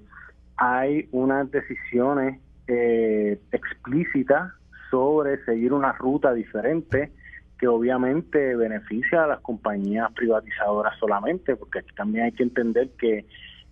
[0.57, 4.55] hay unas decisiones eh, explícitas
[4.91, 7.13] sobre seguir una ruta diferente
[7.59, 13.25] que obviamente beneficia a las compañías privatizadoras solamente, porque aquí también hay que entender que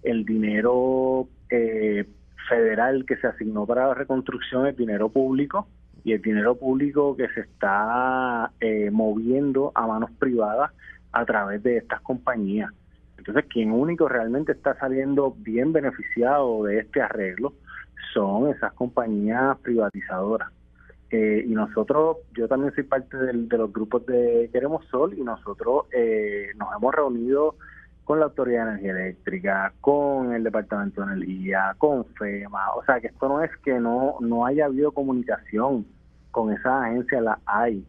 [0.03, 2.07] el dinero eh,
[2.49, 5.69] federal que se asignó para la reconstrucción es dinero público
[6.05, 10.71] y el dinero público que se está eh, moviendo a manos privadas
[11.13, 12.71] a través de estas compañías.
[13.17, 17.55] Entonces, quien único realmente está saliendo bien beneficiado de este arreglo
[18.13, 20.51] son esas compañías privatizadoras.
[21.17, 25.85] Eh, y nosotros, yo también soy parte de los grupos de Queremos Sol y nosotros
[26.57, 27.55] nos hemos reunido
[28.05, 32.75] con la Autoridad de Energía Eléctrica, con el Departamento de Energía, con FEMA.
[32.75, 35.87] O sea, que esto no es que no, no haya habido comunicación
[36.31, 37.87] con esa agencia, la hay.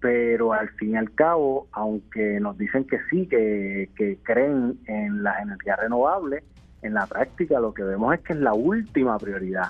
[0.00, 5.22] Pero al fin y al cabo, aunque nos dicen que sí, que, que creen en
[5.22, 6.44] las energías renovables,
[6.82, 9.68] en la práctica lo que vemos es que es la última prioridad.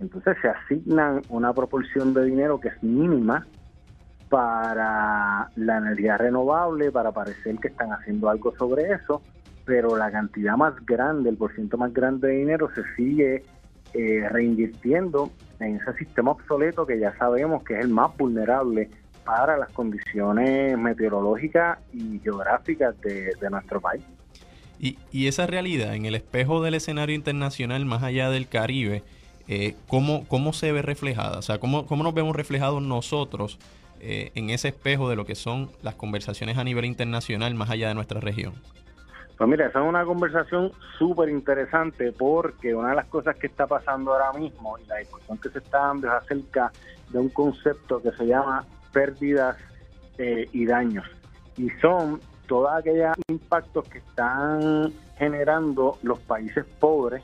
[0.00, 3.46] Entonces se asignan una proporción de dinero que es mínima
[4.28, 9.22] para la energía renovable, para parecer que están haciendo algo sobre eso,
[9.64, 13.44] pero la cantidad más grande, el porcentaje más grande de dinero se sigue
[13.94, 15.30] eh, reinvirtiendo
[15.60, 18.88] en ese sistema obsoleto que ya sabemos que es el más vulnerable
[19.22, 24.02] para las condiciones meteorológicas y geográficas de, nuestro país.
[24.78, 29.02] Y, y, esa realidad en el espejo del escenario internacional más allá del Caribe,
[29.54, 31.38] eh, ¿cómo, ¿cómo se ve reflejada?
[31.38, 33.58] O sea, ¿cómo, cómo nos vemos reflejados nosotros
[34.00, 37.88] eh, en ese espejo de lo que son las conversaciones a nivel internacional más allá
[37.88, 38.54] de nuestra región?
[39.36, 43.66] Pues mira, esa es una conversación súper interesante porque una de las cosas que está
[43.66, 46.72] pasando ahora mismo y la discusión que se está dando es acerca
[47.10, 49.58] de un concepto que se llama pérdidas
[50.16, 51.04] eh, y daños.
[51.58, 57.22] Y son todos aquellos impactos que están generando los países pobres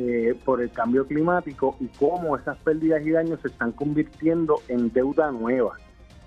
[0.00, 4.92] eh, por el cambio climático y cómo esas pérdidas y daños se están convirtiendo en
[4.92, 5.76] deuda nueva.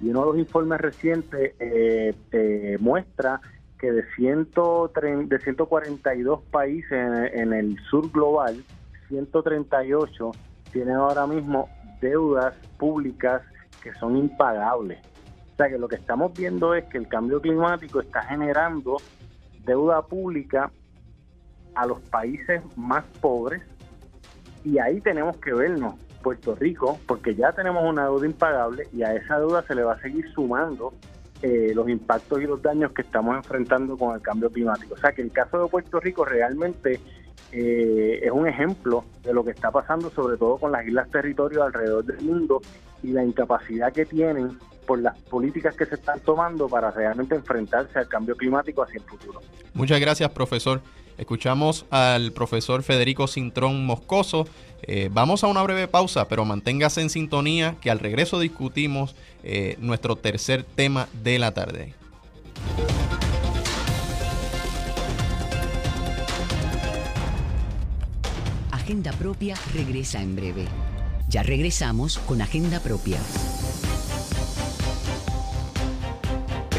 [0.02, 3.40] Y uno de los informes recientes eh, eh, muestra
[3.80, 8.62] que de, 130, de 142 países en, el sur global,
[9.08, 10.32] 138
[10.74, 11.70] tienen ahora mismo
[12.02, 13.42] deudas públicas
[13.82, 15.00] que son impagables.
[15.54, 18.98] O sea que lo que estamos viendo es que el cambio climático está generando
[19.64, 20.72] deuda pública
[21.76, 23.62] a los países más pobres
[24.64, 29.16] y ahí tenemos que vernos Puerto Rico, porque ya tenemos una deuda impagable y a
[29.16, 30.94] esa deuda se le va a seguir sumando
[31.42, 34.94] eh, los impactos y los daños que estamos enfrentando con el cambio climático.
[34.94, 37.00] O sea que el caso de Puerto Rico realmente
[37.52, 41.64] eh, es un ejemplo de lo que está pasando, sobre todo con las islas territorios
[41.64, 42.62] alrededor del mundo
[43.04, 47.98] y la incapacidad que tienen por las políticas que se están tomando para realmente enfrentarse
[47.98, 49.42] al cambio climático hacia el futuro.
[49.74, 50.82] Muchas gracias, profesor.
[51.18, 54.48] Escuchamos al profesor Federico Cintrón Moscoso.
[54.84, 59.78] Eh, vamos a una breve pausa, pero manténgase en sintonía que al regreso discutimos eh,
[59.80, 61.94] nuestro tercer tema de la tarde.
[68.72, 70.66] Agenda Propia regresa en breve.
[71.30, 73.20] Ya regresamos con Agenda Propia.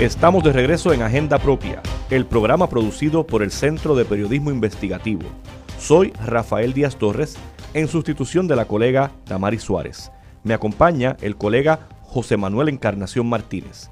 [0.01, 5.23] Estamos de regreso en Agenda Propia, el programa producido por el Centro de Periodismo Investigativo.
[5.79, 7.37] Soy Rafael Díaz Torres,
[7.75, 10.11] en sustitución de la colega Tamari Suárez.
[10.45, 13.91] Me acompaña el colega José Manuel Encarnación Martínez.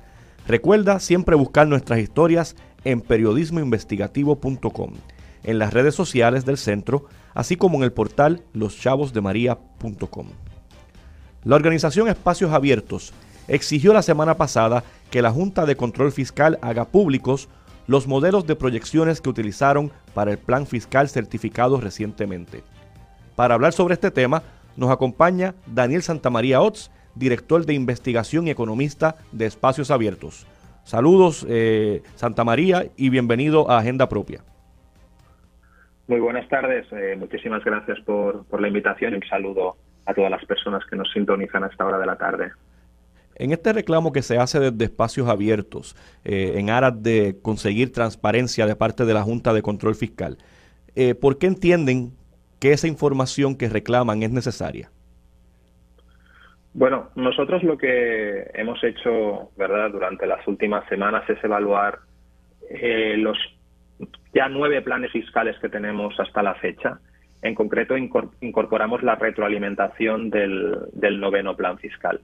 [0.48, 4.92] Recuerda siempre buscar nuestras historias en periodismoinvestigativo.com,
[5.44, 10.26] en las redes sociales del centro, así como en el portal loschavosdemaria.com.
[11.44, 13.12] La organización Espacios Abiertos
[13.48, 17.48] exigió la semana pasada que la Junta de Control Fiscal haga públicos
[17.86, 22.62] los modelos de proyecciones que utilizaron para el plan fiscal certificado recientemente.
[23.34, 24.42] Para hablar sobre este tema,
[24.76, 30.46] nos acompaña Daniel Santamaría Ots, director de investigación y economista de Espacios Abiertos.
[30.84, 34.40] Saludos, eh, Santa María, y bienvenido a Agenda Propia.
[36.06, 40.30] Muy buenas tardes, eh, muchísimas gracias por, por la invitación y un saludo a todas
[40.30, 42.52] las personas que nos sintonizan a esta hora de la tarde.
[43.40, 48.66] En este reclamo que se hace desde espacios abiertos, eh, en aras de conseguir transparencia
[48.66, 50.36] de parte de la Junta de Control Fiscal,
[50.94, 52.10] eh, ¿por qué entienden
[52.60, 54.90] que esa información que reclaman es necesaria?
[56.74, 62.00] Bueno, nosotros lo que hemos hecho, ¿verdad?, durante las últimas semanas es evaluar
[62.68, 63.38] eh, los
[64.34, 67.00] ya nueve planes fiscales que tenemos hasta la fecha.
[67.40, 72.20] En concreto, incorporamos la retroalimentación del, noveno plan fiscal.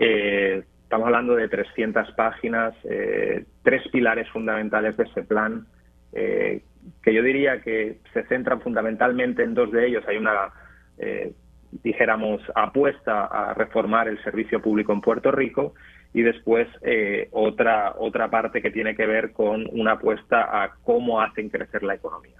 [0.00, 5.66] Eh, estamos hablando de 300 páginas, eh, tres pilares fundamentales de ese plan,
[6.10, 10.02] que yo diría que se centran fundamentalmente en dos de ellos.
[10.08, 10.52] Hay una
[11.70, 15.74] dijéramos, apuesta a reformar el servicio público en Puerto Rico
[16.12, 21.20] y después eh, otra, otra parte que tiene que ver con una apuesta a cómo
[21.20, 22.36] hacen crecer la economía.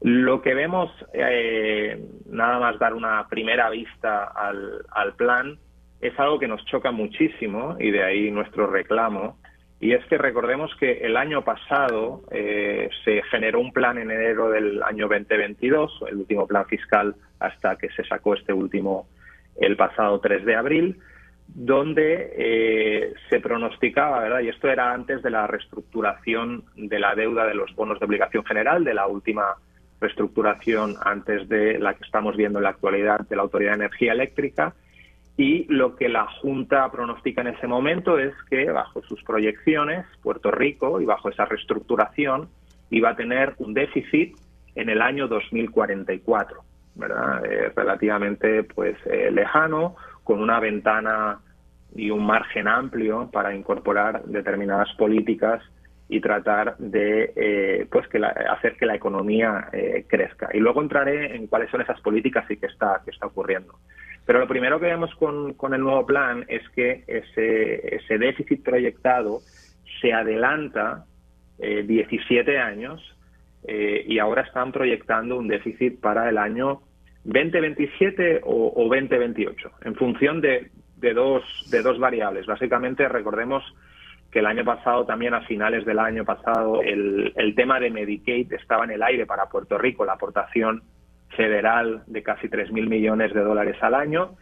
[0.00, 5.58] Lo que vemos, eh, nada más dar una primera vista al plan,
[6.00, 9.38] es algo que nos choca muchísimo y de ahí nuestro reclamo,
[9.78, 14.48] y es que recordemos que el año pasado eh, se generó un plan en enero
[14.48, 19.06] del año 2022, el último plan fiscal hasta que se sacó este último
[19.56, 20.98] el pasado 3 de abril,
[21.46, 24.40] donde eh, se pronosticaba, ¿verdad?
[24.40, 28.44] Y esto era antes de la reestructuración de la deuda de los bonos de obligación
[28.44, 29.56] general, de la última
[30.00, 34.12] reestructuración antes de la que estamos viendo en la actualidad de la Autoridad de Energía
[34.12, 34.74] Eléctrica,
[35.36, 40.50] y lo que la Junta pronostica en ese momento es que bajo sus proyecciones, Puerto
[40.50, 42.48] Rico, y bajo esa reestructuración,
[42.90, 44.36] iba a tener un déficit
[44.74, 46.60] en el año 2044,
[46.94, 47.44] ¿verdad?
[47.44, 51.40] Eh, relativamente pues eh, lejano, con una ventana
[51.94, 55.62] y un margen amplio para incorporar determinadas políticas
[56.08, 59.68] y tratar de eh, pues que hacer que la economía
[60.06, 60.48] crezca.
[60.54, 63.74] Y luego entraré en cuáles son esas políticas y qué está, qué está ocurriendo.
[64.26, 68.62] Pero lo primero que vemos con, con el nuevo plan es que ese, ese déficit
[68.62, 69.38] proyectado
[70.00, 71.06] se adelanta
[71.58, 73.00] 17 eh, años
[73.64, 76.82] eh, y ahora están proyectando un déficit para el año
[77.24, 82.46] 2027 o, o 2028, en función de, de, dos, de dos variables.
[82.46, 83.62] Básicamente, recordemos
[84.30, 88.52] que el año pasado, también a finales del año pasado, el, el tema de Medicaid
[88.52, 90.82] estaba en el aire para Puerto Rico, la aportación
[91.30, 94.36] federal de casi 3.000 millones de dólares al año.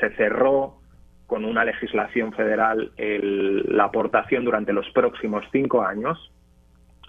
[0.00, 0.78] Se cerró
[1.26, 6.32] con una legislación federal la aportación durante los próximos cinco años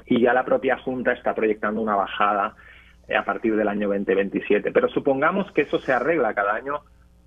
[0.05, 2.55] y ya la propia Junta está proyectando una bajada
[3.17, 4.71] a partir del año 2027.
[4.71, 6.82] Pero supongamos que eso se arregla cada año.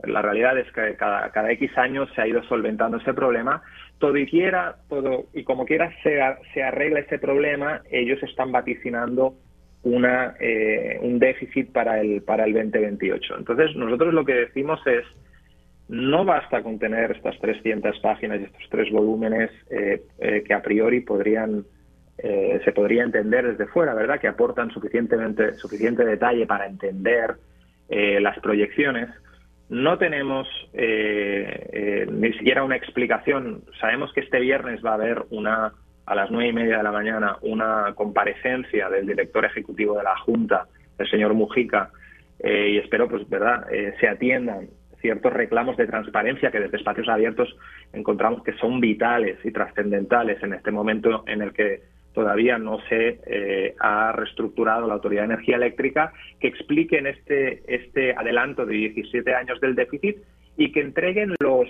[0.04, 3.62] La realidad es que cada, X años se ha ido solventando ese problema.
[3.98, 9.34] Todo y quiera, todo, y como quiera se arregla ese problema, ellos están vaticinando
[9.84, 13.38] una, eh, un déficit para el, para el 2028.
[13.38, 15.04] Entonces, nosotros lo que decimos es,
[15.88, 20.62] no basta con tener estas 300 páginas y estos tres volúmenes eh, eh, que a
[20.62, 21.64] priori podrían
[22.64, 24.20] se podría entender desde fuera, ¿verdad?
[24.20, 27.34] Que aportan suficientemente suficiente detalle para entender
[27.88, 29.08] las proyecciones.
[29.68, 33.64] No tenemos ni siquiera una explicación.
[33.80, 35.72] Sabemos que este viernes va a haber una
[36.12, 40.16] a las nueve y media de la mañana una comparecencia del director ejecutivo de la
[40.18, 40.66] Junta,
[40.98, 41.90] el señor Mujica,
[42.38, 44.68] eh, y espero, pues, verdad, eh, se atiendan
[45.00, 47.56] ciertos reclamos de transparencia que desde espacios abiertos
[47.94, 51.80] encontramos que son vitales y trascendentales en este momento en el que
[52.12, 58.12] todavía no se eh, ha reestructurado la Autoridad de Energía Eléctrica, que expliquen este, este
[58.12, 60.18] adelanto de 17 años del déficit
[60.58, 61.66] y que entreguen los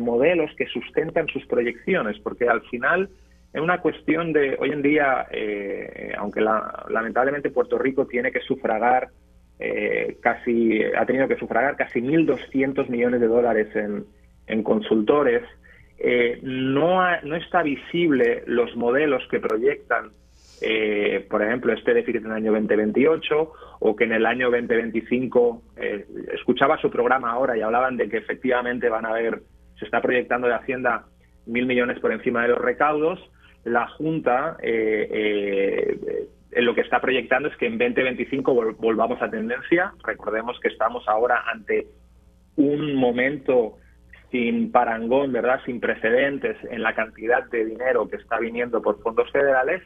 [0.00, 3.08] modelos que sustentan sus proyecciones, porque al final
[3.54, 9.10] es una cuestión de, hoy en día, eh, aunque lamentablemente Puerto Rico tiene que sufragar
[9.60, 15.44] eh, casi, ha tenido que sufragar casi 1.200 millones de dólares en, consultores,
[15.98, 20.10] eh, no, no está visible los modelos que proyectan,
[21.30, 25.62] por ejemplo, este déficit en el año 2028 o que en el año 2025,
[26.32, 29.42] escuchaba su programa ahora y hablaban de que efectivamente van a haber,
[29.78, 31.04] se está proyectando de Hacienda
[31.46, 33.20] mil millones por encima de los recaudos,
[33.64, 39.92] la Junta eh, lo que está proyectando es que en 2025 volvamos a tendencia.
[40.04, 41.88] Recordemos que estamos ahora ante
[42.56, 43.78] un momento
[44.30, 45.60] sin parangón, ¿verdad?
[45.64, 49.82] Sin precedentes en la cantidad de dinero que está viniendo por fondos federales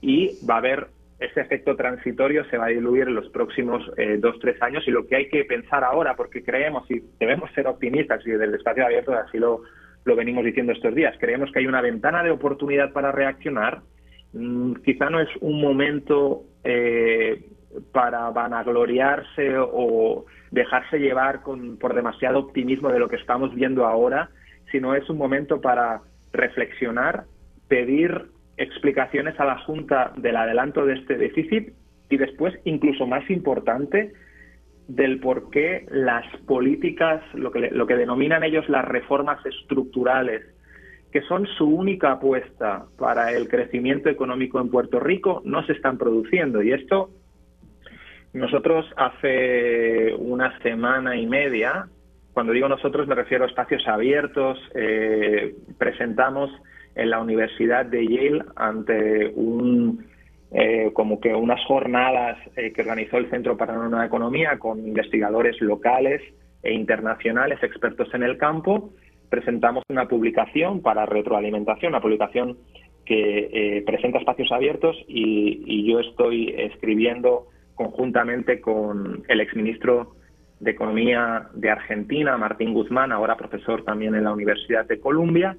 [0.00, 4.18] y va a haber ese efecto transitorio se va a diluir en los próximos eh,
[4.20, 7.66] dos, tres años y lo que hay que pensar ahora, porque creemos y debemos ser
[7.66, 9.62] optimistas y desde el espacio abierto así lo,
[10.08, 13.82] lo venimos diciendo estos días, creemos que hay una ventana de oportunidad para reaccionar,
[14.32, 17.44] mm, quizá no es un momento eh,
[17.92, 24.30] para vanagloriarse o dejarse llevar con, por demasiado optimismo de lo que estamos viendo ahora,
[24.72, 26.00] sino es un momento para
[26.32, 27.24] reflexionar,
[27.68, 31.72] pedir explicaciones a la Junta del adelanto de este déficit
[32.10, 34.12] y después, incluso más importante,
[34.88, 40.42] del por qué las políticas, lo que, lo que denominan ellos las reformas estructurales,
[41.12, 45.98] que son su única apuesta para el crecimiento económico en Puerto Rico, no se están
[45.98, 46.62] produciendo.
[46.62, 47.10] Y esto,
[48.32, 51.86] nosotros hace una semana y media,
[52.32, 56.50] cuando digo nosotros me refiero a espacios abiertos, eh, presentamos
[56.94, 60.04] en la Universidad de Yale ante un
[60.50, 64.78] eh, como que unas jornadas eh, que organizó el Centro para la Nueva Economía con
[64.78, 66.22] investigadores locales
[66.62, 68.90] e internacionales, expertos en el campo,
[69.28, 72.56] presentamos una publicación para retroalimentación, una publicación
[73.04, 80.14] que eh, presenta espacios abiertos y, y, yo estoy escribiendo conjuntamente con el exministro
[80.60, 85.56] de Economía de Argentina, Martín Guzmán, ahora profesor también en la Universidad de Columbia,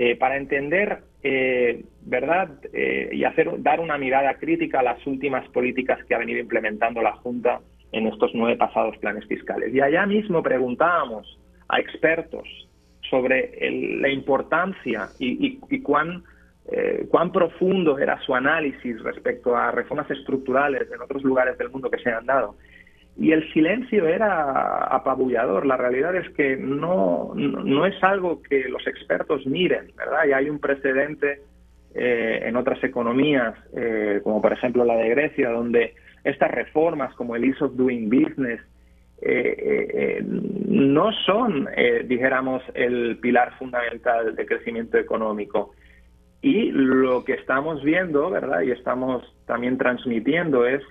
[0.00, 2.50] eh, para entender, eh, ¿verdad?
[2.72, 7.02] Eh, y hacer, dar una mirada crítica a las últimas políticas que ha venido implementando
[7.02, 7.58] la Junta
[7.90, 9.74] en estos nueve pasados planes fiscales.
[9.74, 12.46] Y allá mismo preguntábamos a expertos
[13.10, 13.50] sobre
[14.00, 16.22] la importancia y, y cuán,
[17.08, 21.98] cuán profundo era su análisis respecto a reformas estructurales en otros lugares del mundo que
[21.98, 22.54] se han dado
[23.18, 25.66] y el silencio era apabullador.
[25.66, 30.24] La realidad es que no, no es algo que los expertos miren, ¿verdad?
[30.28, 31.40] Y hay un precedente
[31.94, 37.34] eh, en otras economías, eh, como por ejemplo la de Grecia, donde estas reformas como
[37.34, 38.60] el Ease of Doing Business
[39.20, 40.22] eh,
[40.68, 41.68] no son,
[42.04, 45.72] dijéramos, el pilar fundamental de crecimiento económico.
[46.40, 48.60] Y lo que estamos viendo, ¿verdad?
[48.60, 50.84] Y estamos también transmitiendo es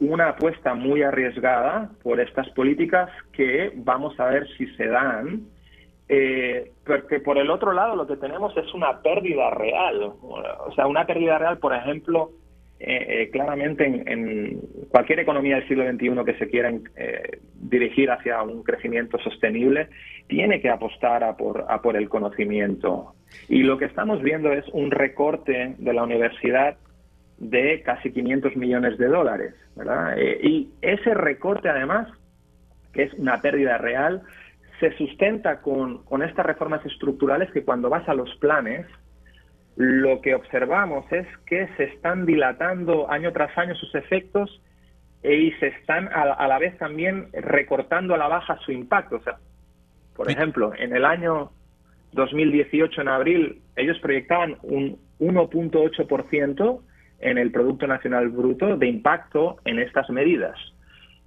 [0.00, 5.42] una apuesta muy arriesgada por estas políticas que vamos a ver si se dan,
[6.08, 10.86] eh, porque por el otro lado lo que tenemos es una pérdida real, o sea,
[10.86, 12.32] una pérdida real, por ejemplo,
[12.80, 16.72] eh, eh, claramente en, cualquier economía del siglo XXI que se quiera
[17.54, 19.88] dirigir hacia un crecimiento sostenible,
[20.28, 23.14] tiene que apostar a por, a por el conocimiento.
[23.48, 26.76] Y lo que estamos viendo es un recorte de la universidad
[27.50, 29.54] de casi 500 millones de dólares.
[29.76, 30.18] ¿verdad?
[30.18, 32.08] Eh, y ese recorte, además,
[32.92, 34.22] que es una pérdida real,
[34.80, 38.86] se sustenta con, con estas reformas estructurales que cuando vas a los planes,
[39.76, 44.62] lo que observamos es que se están dilatando año tras año sus efectos
[45.22, 49.16] e, y se están a, la vez también recortando a la baja su impacto.
[49.16, 49.38] O sea,
[50.14, 51.50] por ejemplo, en el año
[52.12, 56.80] 2018, en abril, ellos proyectaban un 1.8%
[57.20, 60.56] en el Producto Nacional Bruto de impacto en estas medidas.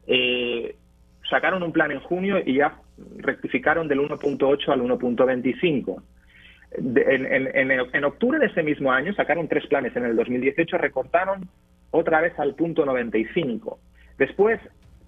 [0.07, 0.75] Eh,
[1.29, 2.79] sacaron un plan en junio y ya
[3.17, 6.01] rectificaron del 1.8 al 1.25.
[6.77, 9.95] En, en, octubre de ese mismo año sacaron tres planes.
[9.95, 11.47] En el 2018 recortaron
[11.91, 13.79] otra vez al punto 95.
[14.17, 14.59] Después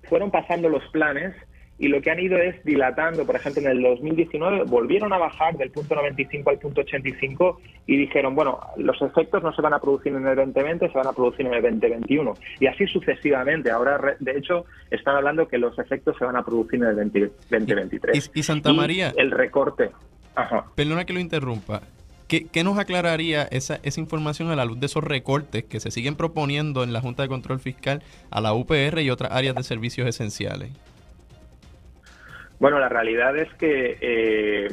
[0.04, 1.36] fueron pasando los planes
[1.80, 5.58] y lo que han ido es dilatando, por ejemplo, en el 2019 volvieron a bajar
[5.58, 9.80] del punto 95 al punto 85 y dijeron, bueno, los efectos no se van a
[9.80, 13.72] producir en el 2020, se van a producir en el 2021 y así sucesivamente.
[13.72, 16.96] Ahora, de hecho, están hablando que los efectos se van a producir en el
[17.50, 18.32] 2023.
[18.34, 19.14] Y, Santa María...
[19.16, 19.90] el recorte.
[20.76, 21.82] Perdona que lo interrumpa.
[22.28, 25.92] ¿Qué, ¿Qué, nos aclararía esa, esa información a la luz de esos recortes que se
[25.92, 29.64] siguen proponiendo en la Junta de Control Fiscal a la UPR y otras áreas de
[29.64, 30.72] servicios esenciales?
[32.60, 34.68] Bueno, la realidad es que eh,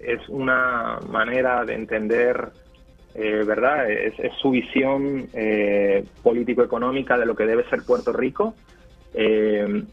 [0.00, 2.48] es una manera de entender,
[3.14, 3.88] eh, ¿verdad?
[3.88, 8.54] Es, su visión eh, político-económica de lo que debe ser Puerto Rico.
[9.14, 9.86] en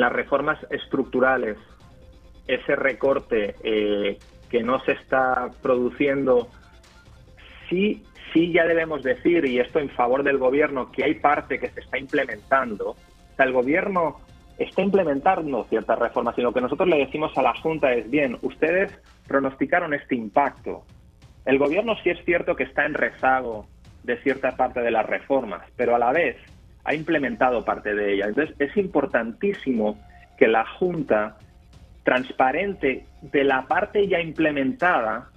[0.00, 1.56] las reformas estructurales,
[2.46, 3.54] ese recorte
[4.50, 6.48] que no se está produciendo,
[7.68, 11.70] sí, sí ya debemos decir, y esto en favor del gobierno, que hay parte que
[11.70, 12.90] se está implementando.
[12.90, 14.20] O sea, el gobierno
[14.58, 18.96] está implementando ciertas reformas, sino que nosotros le decimos a la Junta es, bien, ustedes
[19.26, 20.84] pronosticaron este impacto.
[21.44, 23.66] El gobierno sí es cierto que está en rezago
[24.02, 26.36] de cierta parte de las reformas, pero a la vez
[26.84, 28.28] ha implementado parte de ellas.
[28.28, 29.98] Entonces es importantísimo
[30.38, 31.36] que la Junta
[32.04, 35.30] transparente de la parte ya implementada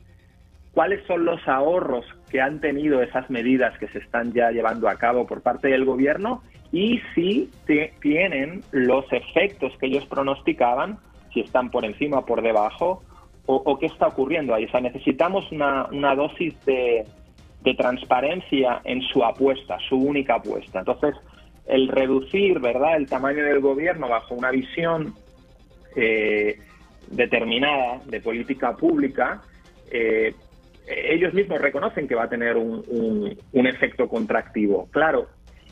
[0.73, 4.95] cuáles son los ahorros que han tenido esas medidas que se están ya llevando a
[4.95, 7.49] cabo por parte del gobierno y si
[8.01, 10.99] tienen los efectos que ellos pronosticaban,
[11.33, 13.03] si están por encima o por debajo,
[13.49, 14.65] o, qué está ocurriendo ahí.
[14.65, 17.05] O sea, necesitamos una, dosis de,
[17.77, 20.79] transparencia en su apuesta, su única apuesta.
[20.79, 21.15] Entonces,
[21.65, 25.13] el reducir, ¿verdad?, el tamaño del gobierno bajo una visión
[25.95, 26.59] eh,
[27.09, 29.41] determinada de política pública,
[29.91, 30.33] eh,
[30.87, 34.87] ellos mismos reconocen que va a tener un, efecto contractivo.
[34.91, 35.27] Claro,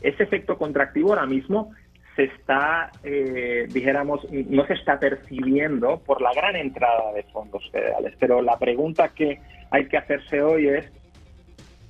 [0.08, 1.72] ese efecto contractivo ahora mismo
[2.14, 8.14] se está, eh, dijéramos, no se está percibiendo por la gran entrada de fondos federales.
[8.18, 9.40] Pero la pregunta que
[9.70, 10.90] hay que hacerse hoy es,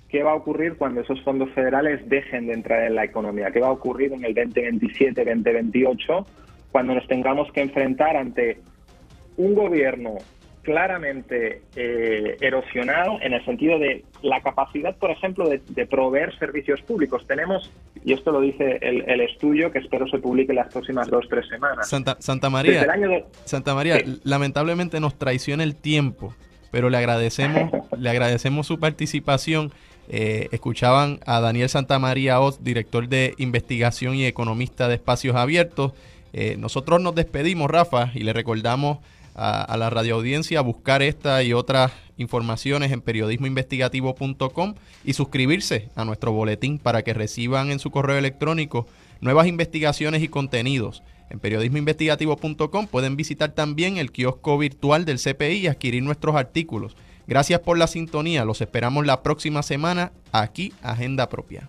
[0.09, 3.53] ¿qué va a ocurrir cuando esos fondos federales dejen de entrar en la economía?
[3.53, 6.27] ¿Qué va a ocurrir en el 2027, 2028,
[6.73, 8.59] cuando nos tengamos que enfrentar ante
[9.37, 10.17] un gobierno
[10.67, 17.25] claramente eh, erosionado en el sentido de la capacidad, por ejemplo, de, proveer servicios públicos.
[17.29, 17.71] Tenemos,
[18.05, 21.29] y esto lo dice el, estudio que espero se publique en las próximas dos o
[21.29, 21.89] tres semanas.
[21.89, 22.85] Santa, Santa María,
[23.45, 26.35] Santa María lamentablemente nos traiciona el tiempo,
[26.73, 29.73] pero le agradecemos, le agradecemos su participación.
[30.09, 35.93] Eh, escuchaban a Daniel Santa María Oz, director de investigación y economista de espacios abiertos.
[36.33, 38.99] Eh, nosotros nos despedimos, Rafa, y le recordamos
[39.37, 44.75] a, la radioaudiencia a buscar esta y otras informaciones en periodismoinvestigativo.com
[45.05, 48.87] y suscribirse a nuestro boletín para que reciban en su correo electrónico
[49.21, 51.03] nuevas investigaciones y contenidos.
[51.29, 56.97] En periodismoinvestigativo.com pueden visitar también el kiosco virtual del CPI y adquirir nuestros artículos.
[57.27, 58.45] Gracias por la sintonía.
[58.45, 61.69] Los esperamos la próxima semana aquí, Agenda Propia.